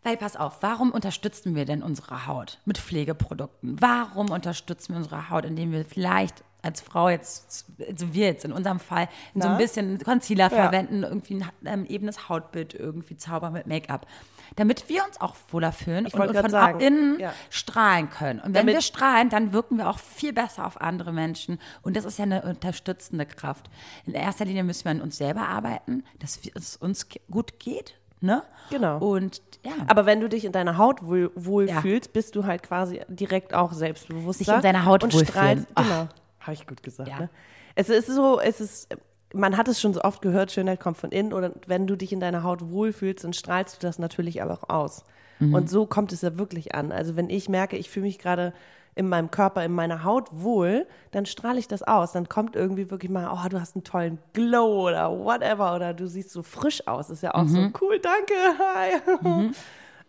[0.03, 3.77] Weil pass auf, warum unterstützen wir denn unsere Haut mit Pflegeprodukten?
[3.79, 8.51] Warum unterstützen wir unsere Haut, indem wir vielleicht als Frau jetzt, also wir jetzt in
[8.51, 9.57] unserem Fall, so ein Na?
[9.57, 10.49] bisschen Concealer Ja.
[10.49, 14.07] verwenden, irgendwie ein ähm, ebenes Hautbild irgendwie zaubern mit Make-up.
[14.55, 17.33] Damit wir uns auch wohler fühlen Ich und, von sagen, innen ja.
[17.49, 18.39] strahlen können.
[18.39, 21.57] Und wenn Damit- wir strahlen, dann wirken wir auch viel besser auf andere Menschen.
[21.83, 23.69] Und das ist ja eine unterstützende Kraft.
[24.05, 27.95] In erster Linie müssen wir an uns selber arbeiten, dass es uns gut geht.
[28.23, 28.43] Ne?
[28.69, 28.99] Genau.
[28.99, 31.81] Und ja, Aber wenn du dich in deiner Haut wohl, wohl Ja.
[31.81, 34.43] fühlst, bist du halt quasi direkt auch selbstbewusster.
[34.45, 35.31] Sich in seiner Haut und wohlfühlen.
[35.65, 35.67] strahlst.
[35.75, 36.07] Genau.
[36.41, 37.09] Habe ich gut gesagt.
[37.09, 37.19] Ja.
[37.21, 37.29] Ne?
[37.73, 38.89] Es ist so, es ist,
[39.33, 41.33] man hat es schon so oft gehört, Schönheit kommt von innen.
[41.33, 44.69] Oder wenn du dich in deiner Haut wohlfühlst, dann strahlst du das natürlich aber auch
[44.69, 45.03] aus.
[45.39, 45.53] Mhm.
[45.53, 46.91] Und so kommt es ja wirklich an.
[46.91, 48.53] Also wenn ich merke, ich fühle mich gerade
[48.93, 52.11] in meinem Körper, in meiner Haut wohl, dann strahle ich das aus.
[52.11, 56.07] Dann kommt irgendwie wirklich mal, oh, du hast einen tollen Glow oder whatever oder du
[56.07, 57.09] siehst so frisch aus.
[57.09, 57.47] Ist ja auch Mhm.
[57.47, 59.51] so cool, danke, hi.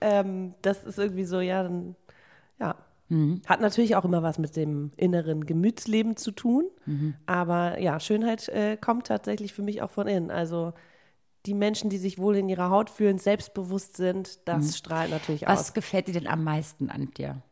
[0.01, 1.95] Ähm, das ist irgendwie so, ja, dann,
[2.59, 2.75] ja.
[3.12, 3.42] Mhm.
[3.46, 6.64] Hat natürlich auch immer was mit dem inneren Gemütsleben zu tun.
[6.87, 7.14] Mhm.
[7.27, 10.31] Aber ja, Schönheit äh, kommt tatsächlich für mich auch von innen.
[10.31, 10.72] Also
[11.44, 15.46] die Menschen, die sich wohl in ihrer Haut fühlen, selbstbewusst sind, das strahlt natürlich Mhm.
[15.48, 15.75] Was aus.
[15.75, 17.42] gefällt dir denn am meisten an dir?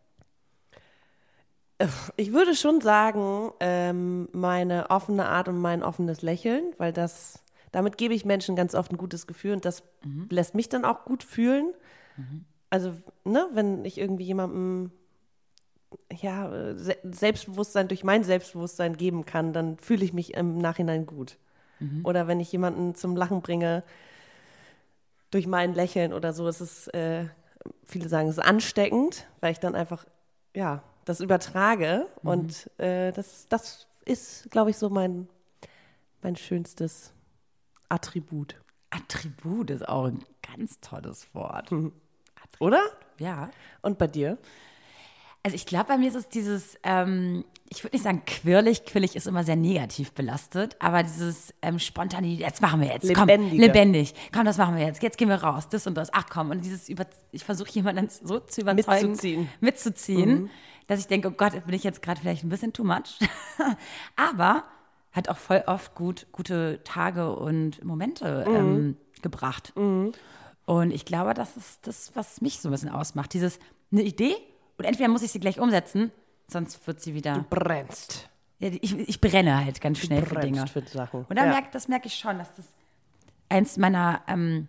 [2.16, 7.42] Ich würde schon sagen, ähm, meine offene Art und mein offenes Lächeln, weil das,
[7.73, 9.83] damit gebe ich Menschen ganz oft ein gutes Gefühl und das
[10.31, 11.73] lässt mich dann auch gut fühlen.
[12.68, 12.92] Also,
[13.25, 14.92] ne, wenn ich irgendwie jemandem
[16.20, 21.37] ja, Se Selbstbewusstsein durch mein Selbstbewusstsein geben kann, dann fühle ich mich im Nachhinein gut.
[22.05, 23.83] Oder wenn ich jemanden zum Lachen bringe
[25.31, 27.26] durch mein Lächeln oder so, es ist, äh,
[27.87, 30.05] viele sagen, es ist ansteckend, weil ich dann einfach,
[30.55, 32.07] ja, das übertrage.
[32.22, 35.29] Und äh, das, das ist, glaube ich, so mein,
[36.22, 37.12] mein schönstes
[37.88, 38.57] Attribut.
[38.90, 41.70] Attribut ist auch ein ganz tolles Wort.
[42.61, 42.83] Oder?
[43.18, 43.50] Ja.
[43.83, 44.37] Und bei dir?
[45.42, 49.16] Also ich glaube, bei mir ist es dieses, ähm, ich würde nicht sagen quirlig, quirlig
[49.16, 53.48] ist immer sehr negativ belastet, aber dieses ähm, spontane, jetzt machen wir jetzt, Lebendige.
[53.48, 56.26] komm, lebendig, komm, das machen wir jetzt, jetzt gehen wir raus, das und das, ach
[56.29, 59.48] komm, und dieses, über, ich versuche jemanden so zu überzeugen, Mitzuziehen.
[59.61, 60.50] mitzuziehen,
[60.88, 63.18] dass ich denke, oh Gott, bin ich jetzt gerade vielleicht ein bisschen too much,
[64.16, 64.64] aber
[65.12, 69.72] hat auch voll oft gut, gute Tage und Momente ähm, gebracht.
[70.66, 73.33] Und ich glaube, das ist das, was mich so ein bisschen ausmacht.
[73.33, 73.59] Dieses,
[73.90, 74.37] eine Idee
[74.81, 76.11] und entweder muss ich sie gleich umsetzen,
[76.49, 77.45] sonst wird sie wieder.
[77.51, 78.29] Brennst.
[78.59, 80.66] Ja, ich, ich brenne halt ganz schnell für Dinge.
[80.66, 81.27] Für Sachen.
[81.29, 81.51] Und da ja.
[81.53, 82.64] merk, das merke ich schon, dass das
[83.49, 84.69] eins meiner ähm,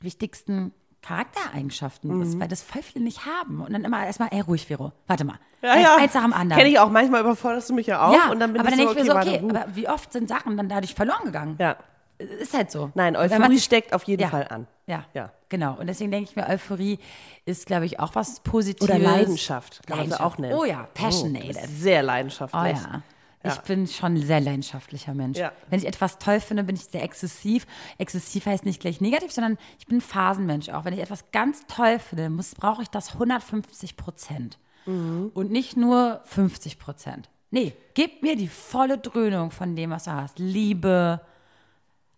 [0.00, 2.22] wichtigsten Charaktereigenschaften Mhm.
[2.22, 3.60] ist, weil das voll viele nicht haben.
[3.60, 5.38] Und dann immer erstmal, ey, ruhig, Vero, warte mal.
[5.62, 5.96] Ja, ja.
[5.96, 6.58] eins nach dem anderen.
[6.58, 6.90] Kenne ich auch.
[6.90, 8.12] Manchmal überforderst du mich ja auch.
[8.12, 9.48] ja, und dann bin aber ich dann so, denke ich mir so, okay, huh.
[9.50, 11.56] aber wie oft sind Sachen dann dadurch verloren gegangen?
[11.58, 11.76] Ja.
[12.18, 12.90] Ist halt so.
[12.94, 14.28] Nein, man Euphorie steckt auf jeden ja.
[14.28, 14.66] Fall an.
[14.86, 15.30] Ja, Ja.
[15.48, 15.74] genau.
[15.78, 16.98] Und deswegen denke ich mir, Euphorie
[17.44, 18.88] ist, glaube ich, auch was Positives.
[18.88, 20.22] Oder Leidenschaft, kann man Leidenschaft.
[20.34, 20.54] auch nennen.
[20.54, 21.56] Oh ja, passionated.
[21.68, 22.78] Sehr Oh leidenschaftlich.
[22.78, 23.02] ja.
[23.44, 23.52] Ja.
[23.52, 25.38] Ich bin schon ein sehr leidenschaftlicher Mensch.
[25.38, 25.52] Ja.
[25.70, 27.68] Wenn ich etwas toll finde, bin ich sehr exzessiv.
[27.96, 30.84] Exzessiv heißt nicht gleich negativ, sondern ich bin Phasenmensch auch.
[30.84, 34.58] Wenn ich etwas ganz toll finde, muss, brauche ich das 150 Prozent.
[34.86, 35.30] Mhm.
[35.34, 37.30] Und nicht nur 50 Prozent.
[37.52, 40.40] Nee, gib mir die volle Dröhnung von dem, was du hast.
[40.40, 41.20] Liebe,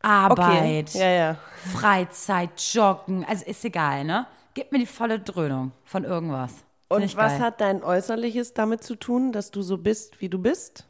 [0.02, 1.38] Arbeit, Ja, ja.
[1.72, 4.26] Freizeit, Joggen, also ist egal, ne?
[4.54, 6.64] Gib mir die volle Dröhnung von irgendwas.
[6.88, 7.40] Und was geil.
[7.40, 10.86] hat dein Äußerliches damit zu tun, dass du so bist, wie du bist?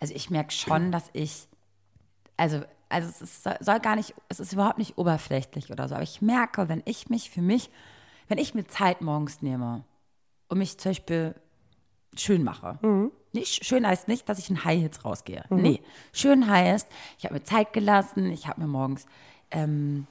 [0.00, 1.48] Also ich merke schon, dass ich,
[2.36, 6.04] also, also es ist, soll gar nicht, es ist überhaupt nicht oberflächlich oder so, aber
[6.04, 7.70] ich merke, wenn ich mich für mich,
[8.28, 9.84] wenn ich mir Zeit morgens nehme
[10.48, 11.34] und mich zum Beispiel
[12.16, 12.78] schön mache.
[13.34, 15.44] Nicht, schön heißt nicht, dass ich in High Hits rausgehe.
[15.50, 15.80] Nee,
[16.12, 19.06] schön heißt, ich habe mir Zeit gelassen, ich habe mir morgens,
[19.50, 20.06] ähm,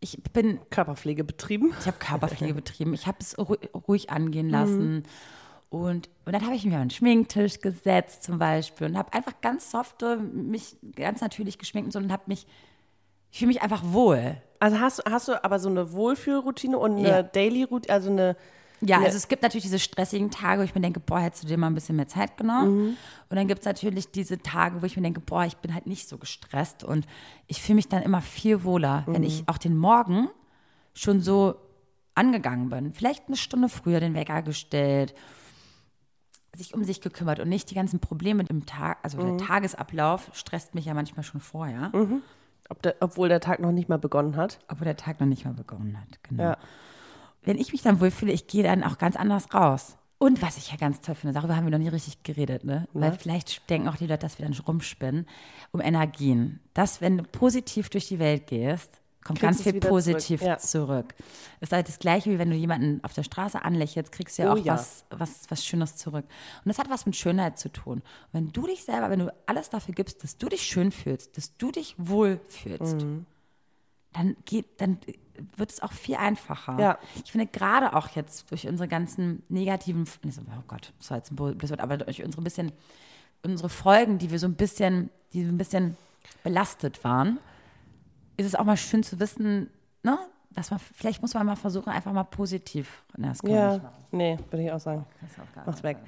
[0.00, 1.74] ich bin Körperpflege betrieben.
[1.80, 2.94] ich habe Körperpflege betrieben.
[2.94, 3.56] Ich habe es ru
[3.88, 5.02] ruhig angehen lassen.
[5.70, 9.34] Und, und dann habe ich mich an den Schminktisch gesetzt zum Beispiel und habe einfach
[9.42, 12.46] ganz softe, mich ganz natürlich geschminkt und so und habe mich,
[13.30, 14.40] ich fühle mich einfach wohl.
[14.60, 17.22] Also hast, hast du aber so eine Wohlfühlroutine und eine Ja.
[17.22, 18.36] Daily-Routine, also eine.
[18.80, 21.42] Ja, eine- also es gibt natürlich diese stressigen Tage, wo ich mir denke, boah, hättest
[21.44, 22.96] du dir mal ein bisschen mehr Zeit genommen.
[23.28, 25.86] Und dann gibt es natürlich diese Tage, wo ich mir denke, boah, ich bin halt
[25.86, 26.84] nicht so gestresst.
[26.84, 27.06] Und
[27.46, 30.28] ich fühle mich dann immer viel wohler, wenn ich auch den Morgen
[30.94, 31.56] schon so
[32.14, 32.92] angegangen bin.
[32.92, 35.14] Vielleicht eine Stunde früher den Wecker gestellt,
[36.56, 40.74] sich um sich gekümmert und nicht die ganzen Probleme im Tag, also der Tagesablauf stresst
[40.74, 41.92] mich ja manchmal schon vorher,
[42.70, 44.58] Ob der, obwohl der Tag noch nicht mal begonnen hat.
[44.68, 46.22] obwohl der Tag noch nicht mal begonnen hat.
[46.24, 46.42] Genau.
[46.42, 46.56] Ja.
[47.42, 49.96] Wenn ich mich dann wohlfühle, ich gehe dann auch ganz anders raus.
[50.18, 52.88] Und was ich ja ganz toll finde, darüber haben wir noch nie richtig geredet, ne?
[52.92, 55.26] Weil vielleicht denken auch die Leute, dass wir dann rumspinnen,
[55.70, 56.58] um Energien.
[56.74, 60.58] Dass, wenn du positiv durch die Welt gehst, kommt Kriegst ganz viel positiv zurück, ja.
[60.58, 61.14] zurück.
[61.60, 64.52] Ist halt das Gleiche, wie wenn du jemanden auf der Straße anlächelst, kriegst du ja
[64.52, 64.74] Oh auch ja.
[64.74, 66.24] Was, was, was Schönes zurück.
[66.24, 67.98] Und das hat was mit Schönheit zu tun.
[67.98, 71.36] Und wenn du dich selber, wenn du alles dafür gibst, dass du dich schön fühlst,
[71.36, 73.26] dass du dich wohl fühlst, Mhm.
[74.18, 74.98] Dann geht, dann
[75.56, 76.78] wird es auch viel einfacher.
[76.80, 76.98] Ja.
[77.24, 81.36] Ich finde gerade auch jetzt durch unsere ganzen negativen, oh Gott, das war jetzt ein
[81.36, 82.72] blödes Wort, aber durch unsere bisschen,
[83.44, 85.96] unsere Folgen, die wir so ein bisschen, die so ein bisschen
[86.42, 87.38] belastet waren,
[88.36, 89.70] ist es auch mal schön zu wissen,
[90.02, 90.18] ne,
[90.50, 93.76] dass man, vielleicht muss man mal versuchen, einfach mal positiv, na, das kann man nicht
[93.76, 94.04] Ja, machen.
[94.10, 95.06] nee, würde ich auch sagen.
[95.20, 95.98] Das ist auch gar Mach's weg.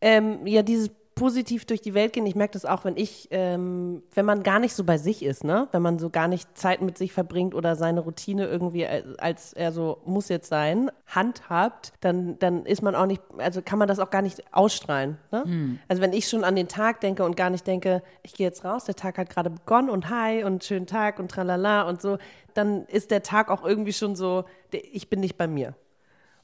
[0.00, 2.26] Ähm, ja, dieses positiv durch die Welt gehen.
[2.26, 5.44] Ich merke das auch, wenn ich, ähm, wenn man gar nicht so bei sich ist,
[5.44, 5.68] ne?
[5.72, 9.52] Wenn man so gar nicht Zeit mit sich verbringt oder seine Routine irgendwie als, als
[9.52, 13.86] er so muss jetzt sein, handhabt, dann, dann ist man auch nicht, also kann man
[13.86, 15.18] das auch gar nicht ausstrahlen.
[15.30, 15.44] Ne?
[15.88, 18.64] Also wenn ich schon an den Tag denke und gar nicht denke, ich gehe jetzt
[18.64, 22.18] raus, der Tag hat gerade begonnen und hi und schönen Tag und tralala und so,
[22.54, 25.74] dann ist der Tag auch irgendwie schon so, ich bin nicht bei mir.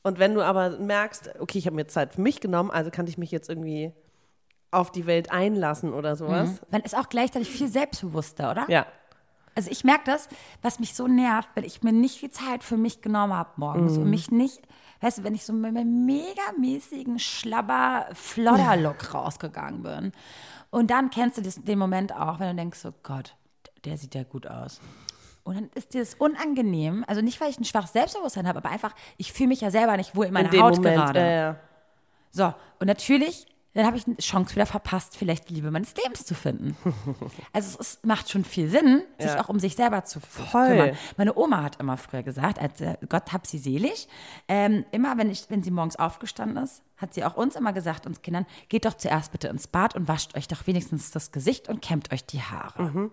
[0.02, 3.06] Und wenn du aber merkst, okay, ich habe mir Zeit für mich genommen, also kann
[3.06, 3.92] ich mich jetzt irgendwie
[4.70, 6.60] auf die Welt einlassen oder sowas.
[6.70, 8.70] Man ist auch gleichzeitig viel selbstbewusster, oder?
[8.70, 8.86] Ja.
[9.54, 10.28] Also ich merke das,
[10.62, 13.98] was mich so nervt, wenn ich mir nicht die Zeit für mich genommen habe morgens
[13.98, 14.60] und mich nicht,
[15.00, 20.12] weißt du, wenn ich so mit meinem megamäßigen Schlabber-Flodder-Look rausgegangen bin.
[20.70, 23.34] Und dann kennst du das, den Moment auch, wenn du denkst, oh Gott,
[23.84, 24.80] der sieht ja gut aus.
[25.42, 28.68] Und dann ist dir das unangenehm, also nicht, weil ich ein schwaches Selbstbewusstsein habe, aber
[28.68, 30.94] einfach, ich fühle mich ja selber nicht wohl in meiner In dem Haut Moment.
[30.96, 31.20] gerade.
[31.20, 31.56] Ja, ja.
[32.30, 36.24] So, und natürlich, dann habe ich eine Chance wieder verpasst, vielleicht die Liebe meines Lebens
[36.24, 36.76] zu finden.
[37.52, 39.40] Also es ist, macht schon viel Sinn, sich Ja.
[39.42, 40.66] auch um sich selber zu Voll.
[40.68, 40.96] kümmern.
[41.16, 44.08] Meine Oma hat immer früher gesagt, als, äh, Gott hab sie selig,
[44.48, 48.06] ähm, immer wenn, ich, wenn sie morgens aufgestanden ist, hat sie auch uns immer gesagt,
[48.06, 51.68] uns Kindern, geht doch zuerst bitte ins Bad und wascht euch doch wenigstens das Gesicht
[51.68, 52.82] und kämmt euch die Haare.
[52.82, 53.12] Mhm.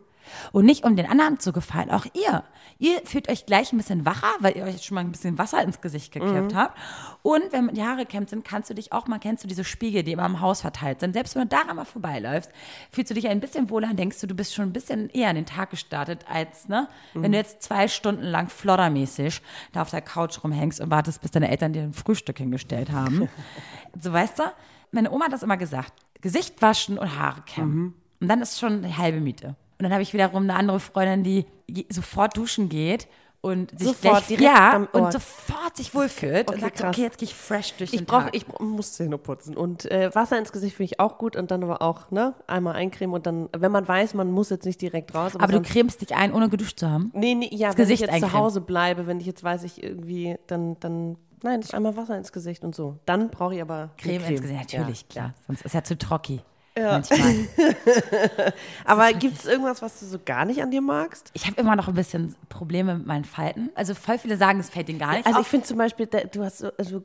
[0.51, 2.43] Und nicht um den anderen zu gefallen, auch ihr.
[2.79, 5.63] Ihr fühlt euch gleich ein bisschen wacher, weil ihr euch schon mal ein bisschen Wasser
[5.63, 6.55] ins Gesicht gekippt Mhm.
[6.57, 6.77] habt.
[7.23, 10.03] Und wenn die Haare kämmt sind, kannst du dich auch mal, kennst du diese Spiegel,
[10.03, 11.13] die immer im Haus verteilt sind.
[11.13, 12.51] Selbst wenn du daran mal vorbeiläufst,
[12.91, 15.29] fühlst du dich ein bisschen wohler und denkst du, du bist schon ein bisschen eher
[15.29, 17.23] in den Tag gestartet, als ne, Mhm.
[17.23, 19.41] wenn du jetzt zwei Stunden lang floddermäßig
[19.73, 23.27] da auf der Couch rumhängst und wartest, bis deine Eltern dir ein Frühstück hingestellt haben.
[23.99, 24.43] so weißt du,
[24.91, 25.93] meine Oma hat das immer gesagt.
[26.21, 27.75] Gesicht waschen und Haare kämmen.
[27.75, 27.93] Mhm.
[28.21, 29.55] Und dann ist schon eine halbe Miete.
[29.79, 31.23] Und dann habe ich wiederum eine andere Freundin,
[31.69, 33.07] die sofort duschen geht
[33.41, 36.89] und sich Sofort, gleich, direkt ja, und sofort sich wohlfühlt und Okay, sagt, krass.
[36.95, 38.33] okay, jetzt gehe ich fresh durch Ich den brauche, Tag.
[38.33, 38.35] Tag.
[38.35, 41.63] ich muss Zähne putzen und äh, Wasser ins Gesicht finde ich auch gut und dann
[41.63, 45.13] aber auch ne einmal eincremen und dann, wenn man weiß, man muss jetzt nicht direkt
[45.13, 45.35] raus.
[45.35, 47.11] Aber du sonst- cremst dich ein, ohne geduscht zu haben.
[47.13, 48.33] nee, nee, ja, das wenn Gesicht ich jetzt zu.
[48.33, 52.63] Hause bleibe, wenn ich jetzt weiß, ich irgendwie dann dann nein, einmal Wasser ins Gesicht
[52.63, 52.97] und so.
[53.05, 55.07] Dann brauche ich aber eine Creme, ins Gesicht, natürlich, Ja.
[55.09, 55.33] klar.
[55.45, 56.41] Sonst ist ja zu trocki.
[56.79, 57.35] Manchmal.
[58.85, 61.31] Aber gibt es irgendwas, was du so gar nicht an dir magst?
[61.33, 63.69] Ich habe immer noch ein bisschen Probleme mit meinen Falten.
[63.75, 65.47] Also voll viele sagen, es fällt ihnen gar nicht Also ich auf.
[65.47, 67.03] finde zum Beispiel, du hast so, also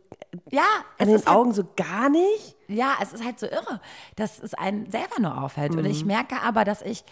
[0.50, 0.62] Ja,
[0.98, 2.56] an es den halt, Augen so gar nicht.
[2.68, 3.80] ja, es ist halt so irre,
[4.16, 5.72] dass es einen selber nur auffällt.
[5.74, 5.90] Und Mhm.
[5.90, 7.04] ich merke aber, dass ich,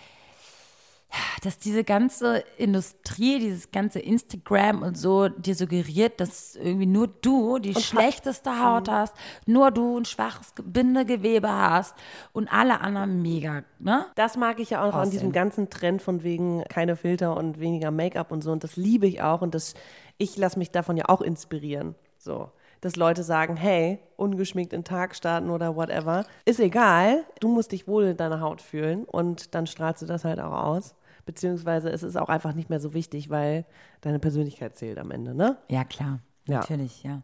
[1.42, 7.58] dass diese ganze Industrie, dieses ganze Instagram und so dir suggeriert, dass irgendwie nur du
[7.58, 8.92] die schlechteste Haut Mhm.
[8.92, 9.14] hast,
[9.46, 11.94] nur du ein schwaches Bindegewebe hast
[12.32, 14.06] und alle anderen mega, ne?
[14.14, 15.10] Das mag ich ja auch an Aussehen.
[15.12, 18.52] diesem ganzen Trend von wegen keine Filter und weniger Make-up und so.
[18.52, 19.40] Und das liebe ich auch.
[19.42, 19.74] Und das,
[20.18, 21.94] ich lasse mich davon ja auch inspirieren.
[22.18, 22.50] So.
[22.82, 26.24] Dass Leute sagen, hey, ungeschminkt in den Tag starten oder whatever.
[26.46, 27.24] Ist egal.
[27.40, 30.52] Du musst dich wohl in deiner Haut fühlen und dann strahlst du das halt auch
[30.52, 30.94] aus.
[31.26, 33.64] Beziehungsweise es ist auch einfach nicht mehr so wichtig, weil
[34.00, 35.58] deine Persönlichkeit zählt am Ende, ne?
[35.68, 36.20] Ja, klar.
[36.46, 36.58] Ja.
[36.58, 37.22] Natürlich, ja.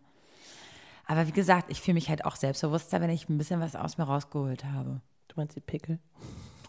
[1.07, 3.97] Aber wie gesagt, ich fühle mich halt auch selbstbewusster, wenn ich ein bisschen was aus
[3.97, 5.01] mir rausgeholt habe.
[5.29, 5.99] Du meinst die Pickel?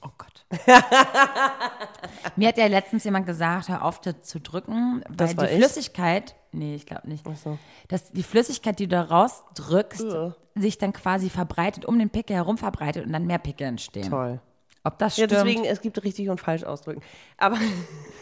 [0.04, 0.46] Oh Gott.
[2.36, 5.52] Mir hat ja letztens jemand gesagt, hör auf zu drücken, weil die ich?
[5.56, 7.58] Flüssigkeit, nee, ich glaube nicht, so.
[7.88, 10.36] dass die Flüssigkeit, die du da rausdrückst, Ugh.
[10.56, 14.10] sich dann quasi verbreitet, um den Pickel herum verbreitet und dann mehr Pickel entstehen.
[14.10, 14.40] Toll.
[14.88, 17.02] Ob das Ja, stimmt, deswegen, es gibt richtig und falsch ausdrücken.
[17.38, 17.58] Aber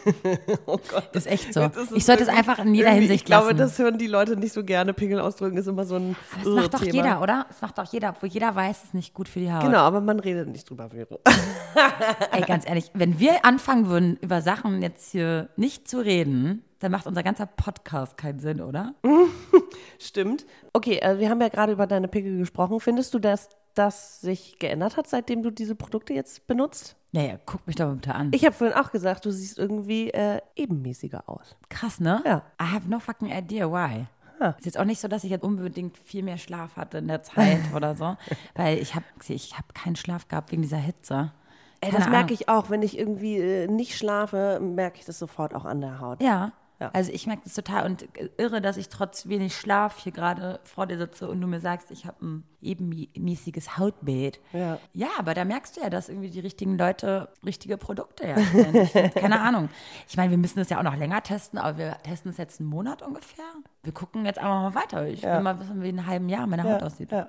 [0.66, 1.14] oh Gott.
[1.14, 1.60] ist echt so.
[1.60, 3.58] Das ist Ich sollte es einfach in jeder Hinsicht Ich glaube, lassen.
[3.58, 4.92] das hören die Leute nicht so gerne.
[4.94, 6.92] Pickel ausdrücken ist immer so ein Aber das macht doch Thema.
[6.94, 7.46] jeder, oder?
[7.48, 9.62] Das macht doch jeder, obwohl jeder weiß, es ist nicht gut für die Haut.
[9.62, 11.20] Genau, aber man redet nicht drüber, Vero.
[12.32, 16.92] Ey, ganz ehrlich, wenn wir anfangen würden, über Sachen jetzt hier nicht zu reden, dann
[16.92, 18.94] macht unser ganzer Podcast keinen Sinn, oder?
[19.98, 20.44] Stimmt.
[20.72, 22.80] Okay, also wir haben ja gerade über deine Pickel gesprochen.
[22.80, 23.48] Findest du, dass
[23.78, 26.96] das sich geändert hat, seitdem du diese Produkte jetzt benutzt?
[27.12, 28.30] Naja, guck mich doch mal bitte an.
[28.34, 31.56] Ich habe vorhin auch gesagt, du siehst irgendwie äh, ebenmäßiger aus.
[31.68, 32.22] Krass, ne?
[32.26, 32.42] Ja.
[32.60, 34.06] I have no fucking idea why.
[34.40, 34.54] Ha.
[34.58, 37.22] Ist jetzt auch nicht so, dass ich jetzt unbedingt viel mehr Schlaf hatte in der
[37.22, 38.16] Zeit oder so,
[38.54, 41.32] weil ich habe ich hab keinen Schlaf gehabt wegen dieser Hitze.
[41.80, 42.70] Ey, das merke ich auch.
[42.70, 46.22] Wenn ich irgendwie äh, nicht schlafe, merke ich das sofort auch an der Haut.
[46.22, 46.52] Ja.
[46.78, 46.90] Ja.
[46.92, 50.86] Also ich merke das total und irre, dass ich trotz wenig Schlaf hier gerade vor
[50.86, 54.40] dir sitze und du mir sagst, ich habe ein ebenmäßiges Hautbild.
[54.52, 54.78] Ja.
[54.92, 59.12] ja, aber da merkst du ja, dass irgendwie die richtigen Leute richtige Produkte herstellen.
[59.14, 59.68] Keine Ahnung.
[60.08, 62.60] Ich meine, wir müssen das ja auch noch länger testen, aber wir testen es jetzt
[62.60, 63.44] einen Monat ungefähr.
[63.82, 65.06] Wir gucken jetzt einfach mal weiter.
[65.06, 65.36] Ich Ja.
[65.36, 67.10] will mal wissen, wie in einem halben Jahr meine Haut aussieht.
[67.12, 67.28] Ja,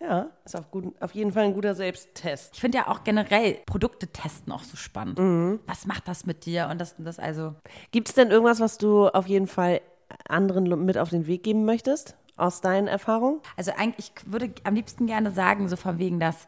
[0.00, 2.54] ja ist auf, guten, auf jeden Fall ein guter Selbsttest.
[2.54, 5.18] Ich finde ja auch generell Produkte testen auch so spannend.
[5.18, 5.60] Mhm.
[5.66, 6.68] Was macht das mit dir?
[6.70, 7.54] Und das, das also.
[7.92, 9.80] Gibt es denn irgendwas, was du auf jeden Fall
[10.28, 13.40] anderen mit auf den Weg geben möchtest, aus deinen Erfahrungen?
[13.56, 16.46] Also eigentlich ich würde am liebsten gerne sagen, so von wegen, dass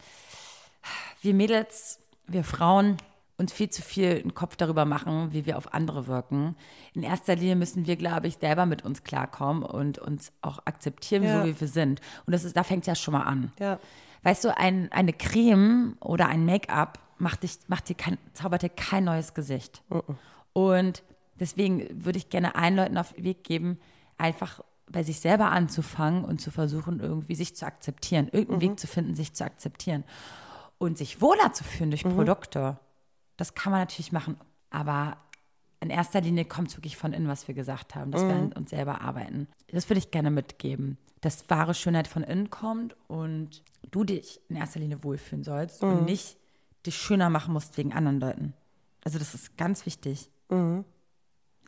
[1.21, 2.97] wir Mädels, wir Frauen
[3.43, 6.57] uns viel zu viel einen Kopf darüber machen, wie wir auf andere wirken.
[6.95, 11.25] In erster Linie müssen wir, glaube ich, selber mit uns klarkommen und uns auch akzeptieren,
[11.25, 11.41] Ja.
[11.43, 12.01] so wie wir sind.
[12.25, 13.53] Und das ist, da fängt es ja schon mal an.
[13.59, 13.79] Ja.
[14.23, 18.69] Weißt du, ein, eine Creme oder ein Make-up macht, dich, macht dir kein, zaubert dir
[18.71, 19.83] kein neues Gesicht.
[20.53, 21.03] Und
[21.41, 23.79] deswegen würde ich gerne allen Leuten auf den Weg geben,
[24.19, 28.87] einfach bei sich selber anzufangen und zu versuchen, irgendwie sich zu akzeptieren, irgendeinen Weg zu
[28.87, 30.05] finden, sich zu akzeptieren
[30.79, 32.77] und sich wohler zu fühlen durch Produkte.
[33.37, 34.37] Das kann man natürlich machen,
[34.71, 35.17] aber
[35.81, 38.53] in erster Linie kommt es wirklich von innen, was wir gesagt haben, dass wir an
[38.53, 39.49] uns selber arbeiten.
[39.69, 44.57] Das würde ich gerne mitgeben, dass wahre Schönheit von innen kommt und du dich in
[44.57, 46.37] erster Linie wohlfühlen sollst und nicht
[46.87, 48.55] dich schöner machen musst wegen anderen Leuten.
[49.05, 50.31] Also das ist ganz wichtig.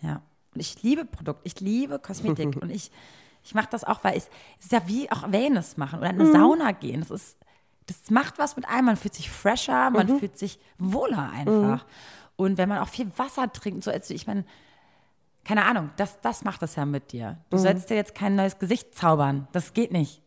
[0.02, 0.22] Ja.
[0.54, 2.92] Und ich liebe Produkte, ich liebe Kosmetik und ich,
[3.42, 6.20] ich mache das auch, weil es es ist ja wie auch Wellness machen oder in
[6.20, 7.00] eine Sauna gehen.
[7.00, 7.36] Das ist,
[7.86, 8.86] das macht was mit einem.
[8.86, 11.84] Man fühlt sich fresher, man fühlt sich wohler einfach.
[12.36, 14.44] Und wenn man auch viel Wasser trinkt, so als ich meine,
[15.44, 17.38] keine Ahnung, das, das macht das ja mit dir.
[17.50, 19.46] Du sollst dir jetzt kein neues Gesicht zaubern.
[19.52, 20.22] Das geht nicht.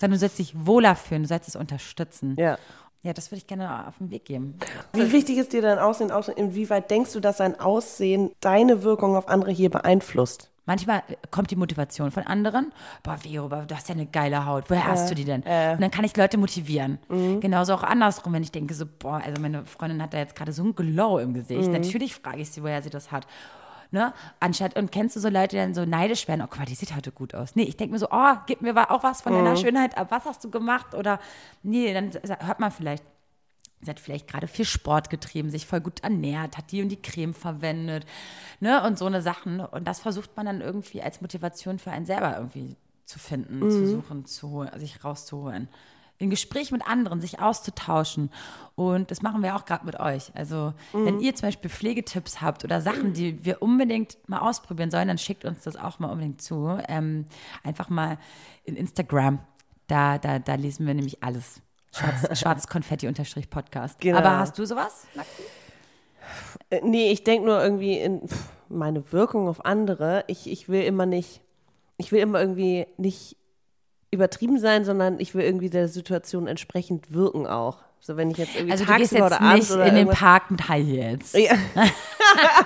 [0.00, 2.36] Sondern du sollst dich wohler fühlen, du sollst es unterstützen.
[2.38, 2.58] Ja.
[3.04, 4.58] Ja, das würde ich gerne auf den Weg geben.
[4.92, 6.12] Wie wichtig ist dir dein Aussehen?
[6.12, 6.36] Aussehen?
[6.36, 10.51] Inwieweit denkst du, dass dein Aussehen deine Wirkung auf andere hier beeinflusst?
[10.64, 12.72] Manchmal kommt die Motivation von anderen.
[13.02, 14.70] Boah, Vero, du hast ja eine geile Haut.
[14.70, 15.42] Woher hast du die denn?
[15.42, 16.98] Und dann kann ich Leute motivieren.
[17.40, 20.52] Genauso auch andersrum, wenn ich denke so, boah, also meine Freundin hat da jetzt gerade
[20.52, 21.70] so ein Glow im Gesicht.
[21.70, 23.26] Natürlich frage ich sie, woher sie das hat.
[23.90, 24.14] Ne?
[24.40, 26.74] Anstatt, und kennst du so Leute, die dann so neidisch werden, oh guck mal, die
[26.74, 27.54] sieht heute gut aus.
[27.56, 30.24] Nee, ich denke mir so, oh, gib mir auch was von deiner Schönheit ab, was
[30.24, 30.94] hast du gemacht?
[30.94, 31.20] Oder
[31.62, 32.10] nee, dann
[32.40, 33.04] hört man vielleicht,
[33.82, 37.02] Sie hat vielleicht gerade viel Sport getrieben, sich voll gut ernährt, hat die und die
[37.02, 38.06] Creme verwendet,
[38.60, 39.60] ne, und so eine Sachen.
[39.60, 43.86] Und das versucht man dann irgendwie als Motivation für einen selber irgendwie zu finden, zu
[43.86, 45.68] suchen, zu, sich rauszuholen.
[46.18, 48.30] In Gespräch mit anderen, sich auszutauschen.
[48.76, 50.30] Und das machen wir auch gerade mit euch.
[50.36, 55.08] Also, wenn ihr zum Beispiel Pflegetipps habt oder Sachen, die wir unbedingt mal ausprobieren sollen,
[55.08, 56.78] dann schickt uns das auch mal unbedingt zu.
[56.86, 57.26] Ähm,
[57.64, 58.18] einfach mal
[58.64, 59.40] in Instagram.
[59.88, 61.60] Da, da, da lesen wir nämlich alles.
[61.92, 64.00] Schwarz, schwarzes Konfetti-Podcast.
[64.00, 64.18] Genau.
[64.18, 65.42] Aber hast du sowas, Maxi?
[66.70, 68.22] Äh, Nee, ich denke nur irgendwie in
[68.68, 70.24] meine Wirkung auf andere.
[70.28, 71.42] Ich, ich will immer nicht,
[71.98, 73.36] ich will immer irgendwie nicht
[74.10, 77.78] übertrieben sein, sondern ich will irgendwie der Situation entsprechend wirken auch.
[78.00, 80.18] So wenn ich jetzt irgendwie Also du gehst jetzt oder abends nicht in den irgendwas-
[80.18, 81.32] Park mit High Heels.
[81.34, 81.54] Ja.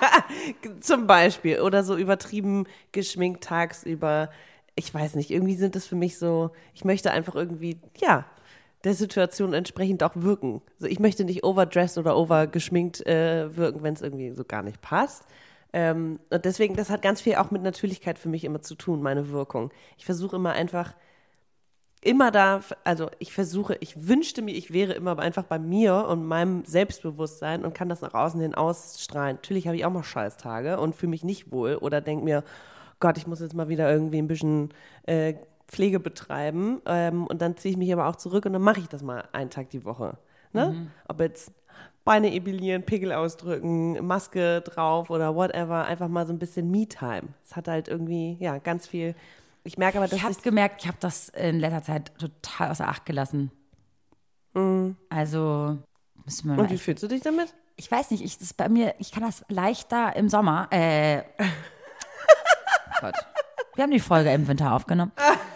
[0.81, 1.61] Zum Beispiel.
[1.61, 4.31] Oder so übertrieben geschminkt tagsüber.
[4.77, 8.24] Ich weiß nicht, irgendwie sind das für mich so, ich möchte einfach irgendwie, ja,
[8.87, 10.62] der Situation entsprechend auch wirken.
[10.76, 14.80] Also ich möchte nicht overdressed oder overgeschminkt äh, wirken, wenn es irgendwie so gar nicht
[14.80, 15.24] passt.
[15.72, 19.03] Ähm, und deswegen, das hat ganz viel auch mit Natürlichkeit für mich immer zu tun,
[19.03, 19.72] meine Wirkung.
[19.99, 20.95] Ich versuche immer einfach
[22.01, 26.24] immer da, also ich versuche, ich wünschte mir, ich wäre immer einfach bei mir und
[26.24, 29.37] meinem Selbstbewusstsein und kann das nach außen hin ausstrahlen.
[29.37, 32.45] Natürlich habe ich auch mal Scheißtage und fühle mich nicht wohl oder denke mir,
[33.01, 34.72] Gott, ich muss jetzt mal wieder irgendwie ein bisschen
[35.07, 35.34] äh,
[35.69, 38.89] Pflege betreiben ähm, und dann ziehe ich mich aber auch zurück und dann mache ich
[38.89, 40.19] das mal einen Tag die Woche.
[40.53, 40.89] Ne?
[41.09, 41.53] Ob jetzt
[42.05, 47.25] Beine epilieren, Pickel ausdrücken, Maske drauf oder whatever, einfach mal so ein bisschen Me-Time.
[47.45, 49.14] Es hat halt irgendwie, ja, ganz viel.
[49.64, 52.89] Ich merke aber, dass Ich habe gemerkt, ich habe das in letzter Zeit total außer
[52.89, 53.51] Acht gelassen.
[55.11, 55.77] Also
[56.25, 56.61] müssen wir mal Mhm.
[56.61, 57.53] Und wie fühlst du dich damit?
[57.77, 60.69] ich weiß nicht, ich das bei mir, ich kann das leichter im Sommer.
[60.71, 61.23] Äh,
[63.01, 63.14] Gott.
[63.75, 65.12] Wir haben die Folge im Winter aufgenommen.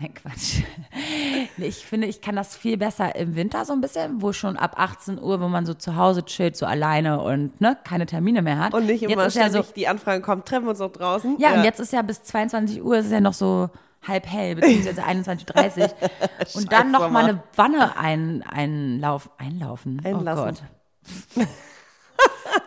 [0.02, 0.62] Nein, Quatsch.
[1.58, 4.74] Ich finde, ich kann das viel besser im Winter so ein bisschen, wo schon ab
[4.78, 8.58] 18 Uhr, wo man so zu Hause chillt, so alleine und ne, keine Termine mehr
[8.58, 8.72] hat.
[8.72, 11.38] Und nicht jetzt immer ist ja so, die Anfrage kommt, treffen wir uns noch draußen.
[11.38, 13.68] ja, und jetzt ist ja bis 22 Uhr, ist es ja noch so
[14.06, 15.90] halb hell, beziehungsweise 21.30 Uhr.
[16.54, 20.00] Und dann noch mal eine Wanne ein, einlauf, einlaufen.
[20.02, 20.66] Einlassen.
[21.36, 21.48] Oh Gott.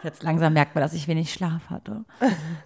[0.04, 2.04] Jetzt langsam merkt man, dass ich wenig Schlaf hatte.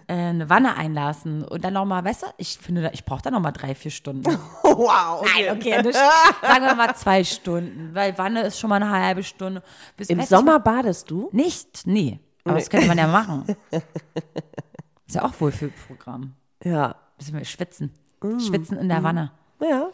[0.06, 3.30] Äh, eine Wanne einlassen und dann noch mal, weißt du, ich finde, ich brauche da
[3.30, 4.24] noch mal drei, vier Stunden.
[4.62, 5.24] wow.
[5.34, 9.22] Nein, okay, nicht, sagen wir mal zwei Stunden, weil Wanne ist schon mal eine halbe
[9.22, 9.62] Stunde.
[9.96, 11.28] Bis, Im Sommer badest du?
[11.32, 12.18] Nicht, nee.
[12.44, 13.44] Aber das könnte man ja machen.
[15.06, 16.34] Ist ja auch wohl für Programm.
[16.62, 16.96] Ja.
[17.18, 17.92] Müssen wir schwitzen.
[18.46, 19.30] Schwitzen in der Wanne.
[19.60, 19.88] Ja.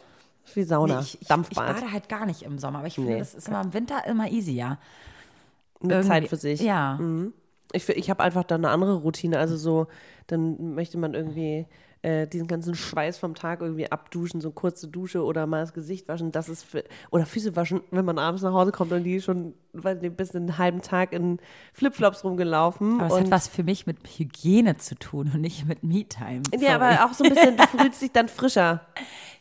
[0.54, 1.00] Wie Sauna.
[1.00, 1.80] ich, ich, ich Dampfbad.
[1.80, 3.18] bade halt gar nicht im Sommer, aber ich finde, Nee.
[3.18, 4.78] das ist immer im Winter immer easier.
[5.90, 6.60] Irgendwie- Zeit für sich.
[6.60, 6.98] Ja.
[7.72, 9.38] Ich, fi- ich habe einfach dann eine andere Routine.
[9.38, 9.86] Also so,
[10.28, 11.66] dann möchte man irgendwie
[12.02, 15.72] äh, diesen ganzen Schweiß vom Tag irgendwie abduschen, so eine kurze Dusche oder mal das
[15.72, 16.30] Gesicht waschen.
[16.30, 19.54] Das ist für, oder Füße waschen, wenn man abends nach Hause kommt und die schon,
[19.72, 21.38] weiß nicht, bis einen halben Tag in
[21.72, 23.00] Flipflops rumgelaufen.
[23.00, 26.42] Aber es hat was für mich mit Hygiene zu tun und nicht mit Me-Time.
[26.60, 28.82] Ja, aber auch so ein bisschen, du fühlst dich dann frischer.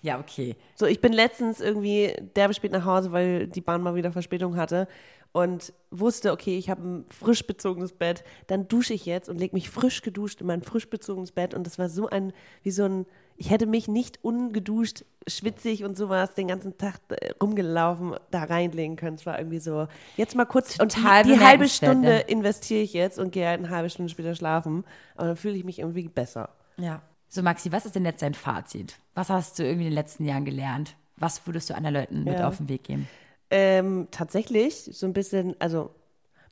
[0.01, 0.55] Ja, okay.
[0.75, 4.55] So, ich bin letztens irgendwie derbe spät nach Hause, weil die Bahn mal wieder Verspätung
[4.55, 4.87] hatte
[5.33, 9.55] und wusste, okay, ich habe ein frisch bezogenes Bett, dann dusche ich jetzt und lege
[9.55, 12.31] mich frisch geduscht in mein frisch bezogenes Bett und das war so ein,
[12.61, 13.05] wie so ein,
[13.35, 18.95] ich hätte mich nicht ungeduscht, schwitzig und sowas den ganzen Tag äh, rumgelaufen da reinlegen
[18.95, 19.15] können.
[19.15, 22.19] Es war irgendwie so, jetzt mal kurz, und die, die halbe bemerkenswert, Stunde ne?
[22.21, 24.83] investiere ich jetzt und gehe halt eine halbe Stunde später schlafen,
[25.15, 26.49] aber dann fühle ich mich irgendwie besser.
[26.77, 27.01] Ja.
[27.27, 28.99] So, Maxi, was ist denn jetzt dein Fazit?
[29.15, 30.95] Was hast du irgendwie in den letzten Jahren gelernt?
[31.17, 32.47] Was würdest du anderen Leuten mit Ja.
[32.47, 33.07] auf den Weg geben?
[33.55, 35.91] Ähm, tatsächlich so ein bisschen, also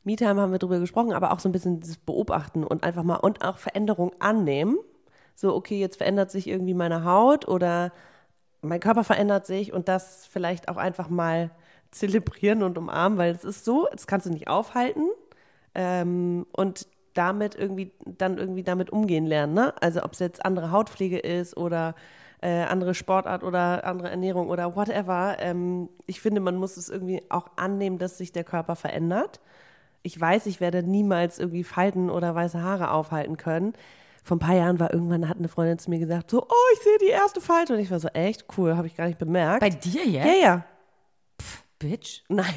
[0.03, 3.15] MeTime haben wir drüber gesprochen, aber auch so ein bisschen das Beobachten und einfach mal
[3.15, 4.77] und auch Veränderung annehmen.
[5.33, 7.91] So, okay, jetzt verändert sich irgendwie meine Haut oder
[8.61, 11.49] mein Körper verändert sich und das vielleicht auch einfach mal
[11.89, 15.09] zelebrieren und umarmen, weil es ist so, das kannst du nicht aufhalten
[15.73, 19.55] ähm, und damit irgendwie dann irgendwie damit umgehen lernen.
[19.55, 19.73] Ne?
[19.81, 21.95] Also ob es jetzt andere Hautpflege ist oder
[22.41, 25.37] äh, andere Sportart oder andere Ernährung oder whatever.
[25.39, 29.39] Ähm, ich finde, man muss es irgendwie auch annehmen, dass sich der Körper verändert.
[30.03, 33.73] Ich weiß, ich werde niemals irgendwie Falten oder weiße Haare aufhalten können.
[34.23, 36.79] Vor ein paar Jahren war irgendwann, hat eine Freundin zu mir gesagt, so, oh, ich
[36.79, 37.73] sehe die erste Falte.
[37.73, 39.61] Und ich war so, echt cool, habe ich gar nicht bemerkt.
[39.61, 40.25] Bei dir jetzt?
[40.25, 40.65] ja, ja.
[41.81, 42.21] Bitch.
[42.29, 42.53] Nein.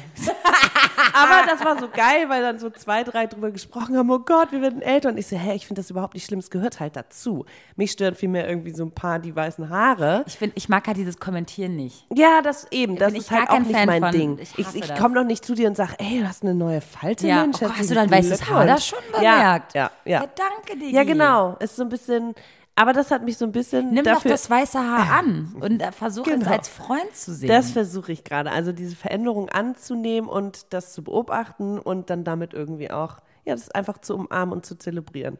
[1.13, 4.51] Aber das war so geil, weil dann so zwei, drei drüber gesprochen haben, oh Gott,
[4.51, 5.09] wir werden älter.
[5.09, 7.45] Und ich so, hä, ich finde das überhaupt nicht schlimm, es gehört halt dazu.
[7.75, 10.23] Mich stören vielmehr irgendwie so ein paar die weißen Haare.
[10.27, 12.05] Ich finde, ich mag halt dieses Kommentieren nicht.
[12.13, 14.11] Ja, das eben, das bin ist halt auch nicht Fan mein von.
[14.11, 14.39] Ding.
[14.39, 16.81] Ich Ich, ich komme doch nicht zu dir und sage, ey, du hast eine neue
[16.81, 17.57] Falte, Ja, Mensch.
[17.61, 19.73] oh, hast du dein weißes Haar da schon bemerkt?
[19.73, 20.27] Ja, ja, ja.
[20.35, 20.89] danke dir.
[20.89, 21.55] Ja, genau.
[21.59, 22.35] Ist so ein bisschen,
[22.75, 25.81] aber das hat mich so ein bisschen Nimm dafür, doch das weiße Haar an und
[25.81, 26.51] äh, versuch es Genau.
[26.51, 27.47] als Freund zu sehen.
[27.49, 28.51] Das versuche ich gerade.
[28.51, 33.71] Also diese Veränderung anzunehmen und das zu beobachten und dann damit irgendwie auch, ja, das
[33.71, 35.37] einfach zu umarmen und zu zelebrieren.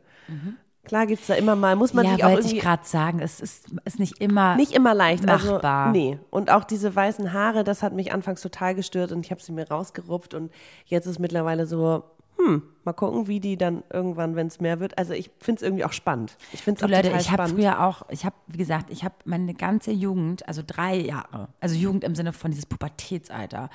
[0.86, 2.12] Klar gibt es da immer mal, muss man Mhm.
[2.12, 4.94] ja, sich auch wollte irgendwie ich gerade sagen, es ist, ist nicht immer nicht immer
[4.94, 5.26] leicht.
[5.26, 5.88] machbar.
[5.88, 6.20] Also, nee.
[6.30, 9.52] Und auch diese weißen Haare, das hat mich anfangs total gestört und ich habe sie
[9.52, 10.52] mir rausgerupft und
[10.86, 12.04] jetzt ist mittlerweile so,
[12.38, 14.98] hm, mal gucken, wie die dann irgendwann, wenn es mehr wird.
[14.98, 16.38] Also ich finde es irgendwie auch spannend.
[16.54, 19.54] Ich finde es Leute, ich habe früher auch, ich habe, wie gesagt, ich habe meine
[19.54, 23.70] ganze Jugend, also drei Jahre, also Jugend im Sinne von dieses Pubertätsalter,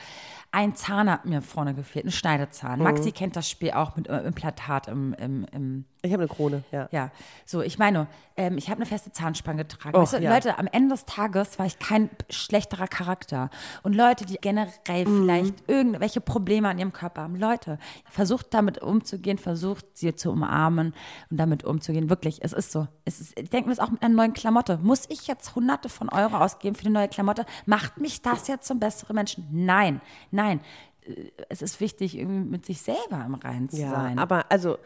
[0.53, 2.79] ein Zahn hat mir vorne gefehlt, ein Schneidezahn.
[2.81, 2.85] Mhm.
[2.85, 6.65] Maxi kennt das Spiel auch mit äh, Implantat im, im, im ich habe eine Krone,
[6.73, 6.89] ja.
[6.93, 7.11] Ja,
[7.45, 8.07] so, ich meine,
[8.37, 9.97] ähm, ich habe eine feste Zahnspange getragen.
[9.97, 10.33] Oh, weißt du, ja.
[10.35, 13.51] Leute, am Ende des Tages war ich kein schlechterer Charakter.
[13.83, 15.23] Und Leute, die generell Mhm.
[15.23, 17.79] vielleicht irgendwelche Probleme an ihrem Körper haben, Leute,
[18.11, 19.00] versucht damit umzugehen,
[19.39, 20.95] versucht sie zu umarmen
[21.31, 22.11] und damit umzugehen.
[22.11, 22.89] Wirklich, es ist so.
[23.05, 24.79] Es ist, ich denke mir das auch mit einer neuen Klamotte.
[24.83, 27.45] Muss ich jetzt hunderte von Euro ausgeben für eine neue Klamotte?
[27.67, 29.47] Macht mich das jetzt zum besseren Menschen?
[29.51, 30.61] Nein, nein.
[31.07, 34.19] Äh, Es ist wichtig, irgendwie mit sich selber im Reinen zu Ja, sein.
[34.19, 34.79] aber also,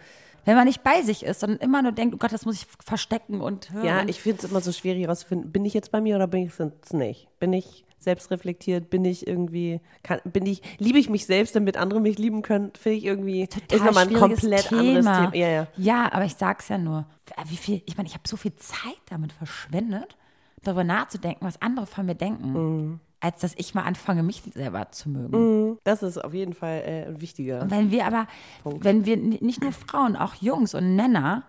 [0.47, 2.67] Wenn man nicht bei sich ist, sondern immer nur denkt, oh Gott, das muss ich
[2.85, 3.85] verstecken und hören.
[3.87, 6.43] ja, ich finde es immer so schwierig herauszufinden, bin ich jetzt bei mir oder bin
[6.47, 7.29] ich es nicht?
[7.39, 8.91] Bin ich selbstreflektiert?
[8.91, 12.73] Bin ich irgendwie, kann, bin ich, liebe ich mich selbst, damit andere mich lieben können?
[12.79, 15.35] Finde ich irgendwie, ist nochmal ein komplett anderes Thema.
[15.35, 15.67] Ja, ja.
[15.77, 17.07] ja, aber ich sag's ja nur.
[17.49, 20.17] Wie viel, ich meine, ich habe so viel Zeit damit verschwendet,
[20.63, 23.01] darüber nachzudenken, was andere von mir denken, Mhm.
[23.21, 25.79] als dass ich mal anfange, mich selber zu mögen.
[25.85, 27.63] Das ist auf jeden Fall äh, ein wichtiger.
[27.63, 28.27] Und wenn wir aber,
[28.65, 31.45] wenn wir nicht nur Frauen, auch Jungs und Männer,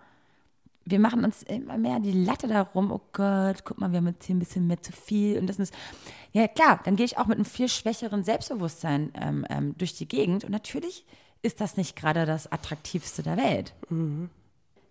[0.86, 4.24] wir machen uns immer mehr die Latte darum, oh Gott, guck mal, wir haben jetzt
[4.24, 5.74] hier ein bisschen mehr zu viel und das ist,
[6.32, 10.06] ja klar, dann gehe ich auch mit einem viel schwächeren Selbstbewusstsein ähm, ähm, durch die
[10.06, 11.04] Gegend und natürlich
[11.42, 13.74] ist das nicht gerade das attraktivste der Welt.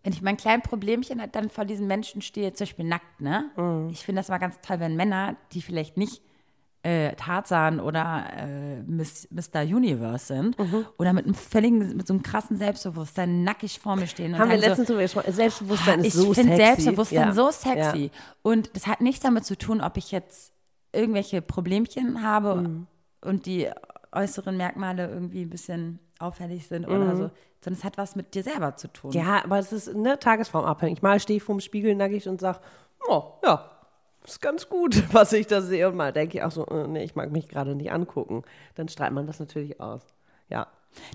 [0.04, 3.50] Wenn ich mein kleines Problemchen halt dann vor diesen Menschen stehe, zum Beispiel nackt, ne?
[3.91, 6.22] Ich finde das mal ganz toll, wenn Männer, die vielleicht nicht
[6.86, 9.61] äh, Tarzan oder äh, Miss, Mr.
[9.63, 10.55] Universe sind
[10.97, 14.38] oder mit einem völligen, mit so einem krassen Selbstbewusstsein nackig vor mir stehen.
[14.38, 15.31] Haben wir so, letztens drüber gesprochen.
[15.33, 16.81] Selbstbewusstsein ist ich so finde sexy.
[16.83, 17.33] Selbstbewusstsein Ja.
[17.33, 18.03] so sexy.
[18.05, 18.09] Ja.
[18.43, 20.53] Und das hat nichts damit zu tun, ob ich jetzt
[20.93, 22.88] irgendwelche Problemchen habe Mhm.
[23.21, 23.67] und die
[24.11, 26.93] äußeren Merkmale irgendwie ein bisschen auffällig sind Mhm.
[26.95, 27.31] oder so,
[27.61, 29.11] sondern es hat was mit dir selber zu tun.
[29.11, 31.01] Ja, aber es ist ne, tagesformabhängig.
[31.01, 32.59] Mal stehe ich vorm Spiegel nackig und sage,
[33.09, 33.71] oh, ja,
[34.26, 35.88] ist ganz gut, was ich da sehe.
[35.89, 38.43] Und mal denke ich auch so, äh, nee, ich mag mich gerade nicht angucken.
[38.76, 40.01] Dann streitet man das natürlich aus.
[40.49, 40.67] Ja.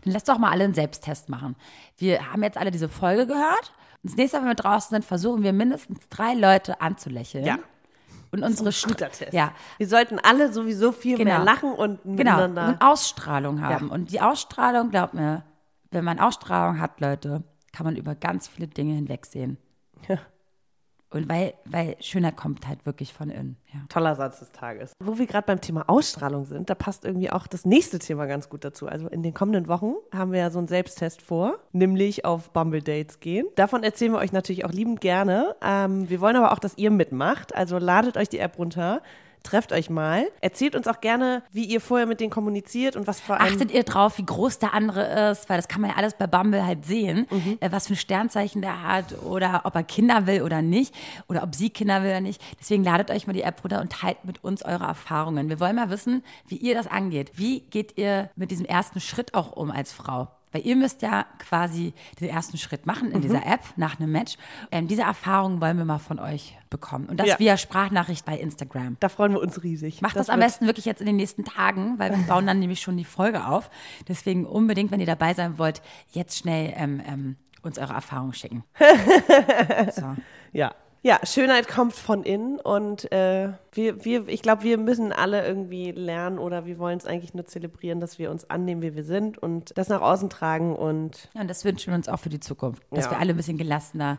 [0.04, 1.56] Dann lass doch mal alle einen Selbsttest machen.
[1.96, 3.72] Wir haben jetzt alle diese Folge gehört.
[4.02, 7.44] Und das nächste Mal, wenn wir draußen sind, versuchen wir mindestens drei Leute anzulächeln.
[7.44, 7.58] Ja.
[8.32, 9.32] Und unsere Guter Stra- Test.
[9.32, 11.30] Ja, Wir sollten alle sowieso viel Genau.
[11.36, 12.68] mehr lachen und Genau, miteinander.
[12.68, 13.90] und Ausstrahlung haben.
[13.90, 15.42] Und die Ausstrahlung, glaubt mir,
[15.90, 17.42] wenn man Ausstrahlung hat, Leute,
[17.72, 19.56] kann man über ganz viele Dinge hinwegsehen.
[20.08, 20.18] Ja.
[21.12, 23.56] Und weil, weil Schönheit kommt halt wirklich von innen.
[23.72, 23.80] Ja.
[23.88, 24.92] Toller Satz des Tages.
[25.02, 28.48] Wo wir gerade beim Thema Ausstrahlung sind, da passt irgendwie auch das nächste Thema ganz
[28.48, 28.86] gut dazu.
[28.86, 32.82] Also in den kommenden Wochen haben wir ja so einen Selbsttest vor, nämlich auf Bumble
[32.82, 33.46] Dates gehen.
[33.56, 35.56] Davon erzählen wir euch natürlich auch liebend gerne.
[35.62, 37.56] Ähm, wir wollen aber auch, dass ihr mitmacht.
[37.56, 39.02] Also ladet euch die App runter.
[39.43, 40.26] Trefft euch mal.
[40.41, 43.55] Erzählt uns auch gerne, wie ihr vorher mit denen kommuniziert und was vor allem.
[43.55, 46.26] Achtet ihr drauf, wie groß der andere ist, weil das kann man ja alles bei
[46.26, 47.57] Bumble halt sehen, Mhm.
[47.61, 50.95] äh, was für ein Sternzeichen der hat oder ob er Kinder will oder nicht
[51.28, 52.41] oder ob sie Kinder will oder nicht.
[52.61, 55.49] Deswegen ladet euch mal die App runter und teilt mit uns eure Erfahrungen.
[55.49, 57.32] Wir wollen mal wissen, wie ihr das angeht.
[57.34, 60.28] Wie geht ihr mit diesem ersten Schritt auch um als Frau?
[60.53, 63.22] Weil ihr müsst ja quasi den ersten Schritt machen in Mhm.
[63.22, 64.36] dieser App nach einem Match.
[64.72, 67.07] Ähm, diese Erfahrungen wollen wir mal von euch bekommen.
[67.07, 67.38] Und das Ja.
[67.38, 68.96] via Sprachnachricht bei Instagram.
[69.01, 70.03] Da freuen wir uns riesig.
[70.03, 72.59] Macht das, am wird- besten wirklich jetzt in den nächsten Tagen, weil wir bauen dann
[72.59, 73.70] nämlich schon die Folge auf.
[74.09, 78.64] Deswegen unbedingt, wenn ihr dabei sein wollt, jetzt schnell ähm, ähm, uns eure Erfahrungen schicken.
[79.94, 80.16] so.
[80.53, 80.74] Ja.
[81.03, 85.92] Ja, Schönheit kommt von innen und äh, wir, wir, ich glaube, wir müssen alle irgendwie
[85.92, 89.38] lernen oder wir wollen es eigentlich nur zelebrieren, dass wir uns annehmen, wie wir sind
[89.38, 92.40] und das nach außen tragen und Ja, und das wünschen wir uns auch für die
[92.40, 93.12] Zukunft, dass Ja.
[93.12, 94.18] wir alle ein bisschen gelassener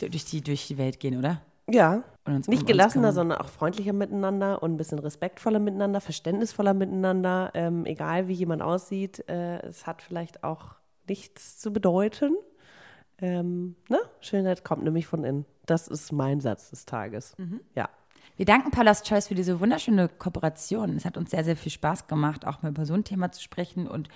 [0.00, 1.40] durch die, durch die Welt gehen, oder?
[1.70, 6.74] ja, Und uns nicht gelassener, sondern auch freundlicher miteinander und ein bisschen respektvoller miteinander, verständnisvoller
[6.74, 10.74] miteinander, ähm, egal wie jemand aussieht, äh, es hat vielleicht auch
[11.08, 12.34] nichts zu bedeuten.
[13.18, 13.98] Ähm, ne?
[14.20, 15.46] Schönheit kommt nämlich von innen.
[15.66, 17.36] Das ist mein Satz des Tages.
[17.38, 17.60] Mhm.
[17.74, 17.88] Ja.
[18.36, 20.96] Wir danken Paula's Choice für diese wunderschöne Kooperation.
[20.96, 23.40] Es hat uns sehr, sehr viel Spaß gemacht, auch mal über so ein Thema zu
[23.40, 23.86] sprechen.
[23.86, 24.08] Und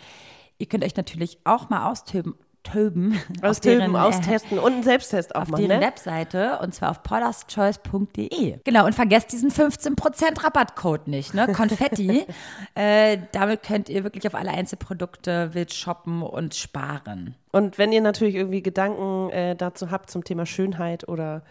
[0.58, 2.34] ihr könnt euch natürlich auch mal austöben.
[2.72, 5.66] Töben, auf Austilgen, deren, austesten und einen Selbsttest auch auf machen.
[5.66, 5.86] deren Ne?
[5.86, 8.58] Webseite und zwar auf paulaschoice.de.
[8.64, 11.48] Genau, und vergesst diesen 15% Rabattcode nicht, ne?
[11.52, 12.26] Konfetti.
[12.74, 17.34] äh, damit könnt ihr wirklich auf alle Einzelprodukte wild shoppen und sparen.
[17.52, 21.42] Und wenn ihr natürlich irgendwie Gedanken äh, dazu habt zum Thema Schönheit oder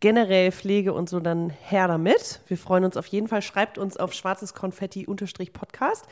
[0.00, 2.40] generell Pflege und so, dann her damit.
[2.46, 3.42] Wir freuen uns auf jeden Fall.
[3.42, 6.06] Schreibt uns auf schwarzes Konfetti-Podcast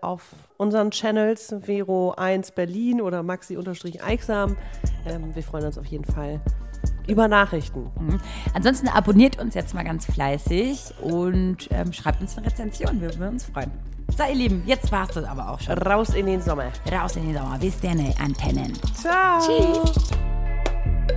[0.00, 4.56] auf unseren Channels Vero1 Berlin oder Maxi-Eichsam.
[5.06, 6.40] Ähm, wir freuen uns auf jeden Fall
[7.06, 7.90] über Nachrichten.
[8.54, 13.00] Ansonsten abonniert uns jetzt mal ganz fleißig und ähm, schreibt uns eine Rezension.
[13.00, 13.70] Wir würden uns freuen.
[14.16, 15.78] So, ihr Lieben, jetzt war's das aber auch schon.
[15.78, 16.70] Raus in den Sommer.
[16.90, 17.58] Raus in den Sommer.
[17.58, 18.72] Bis dann, Antennen.
[18.94, 19.40] Ciao.
[19.40, 20.10] Tschüss.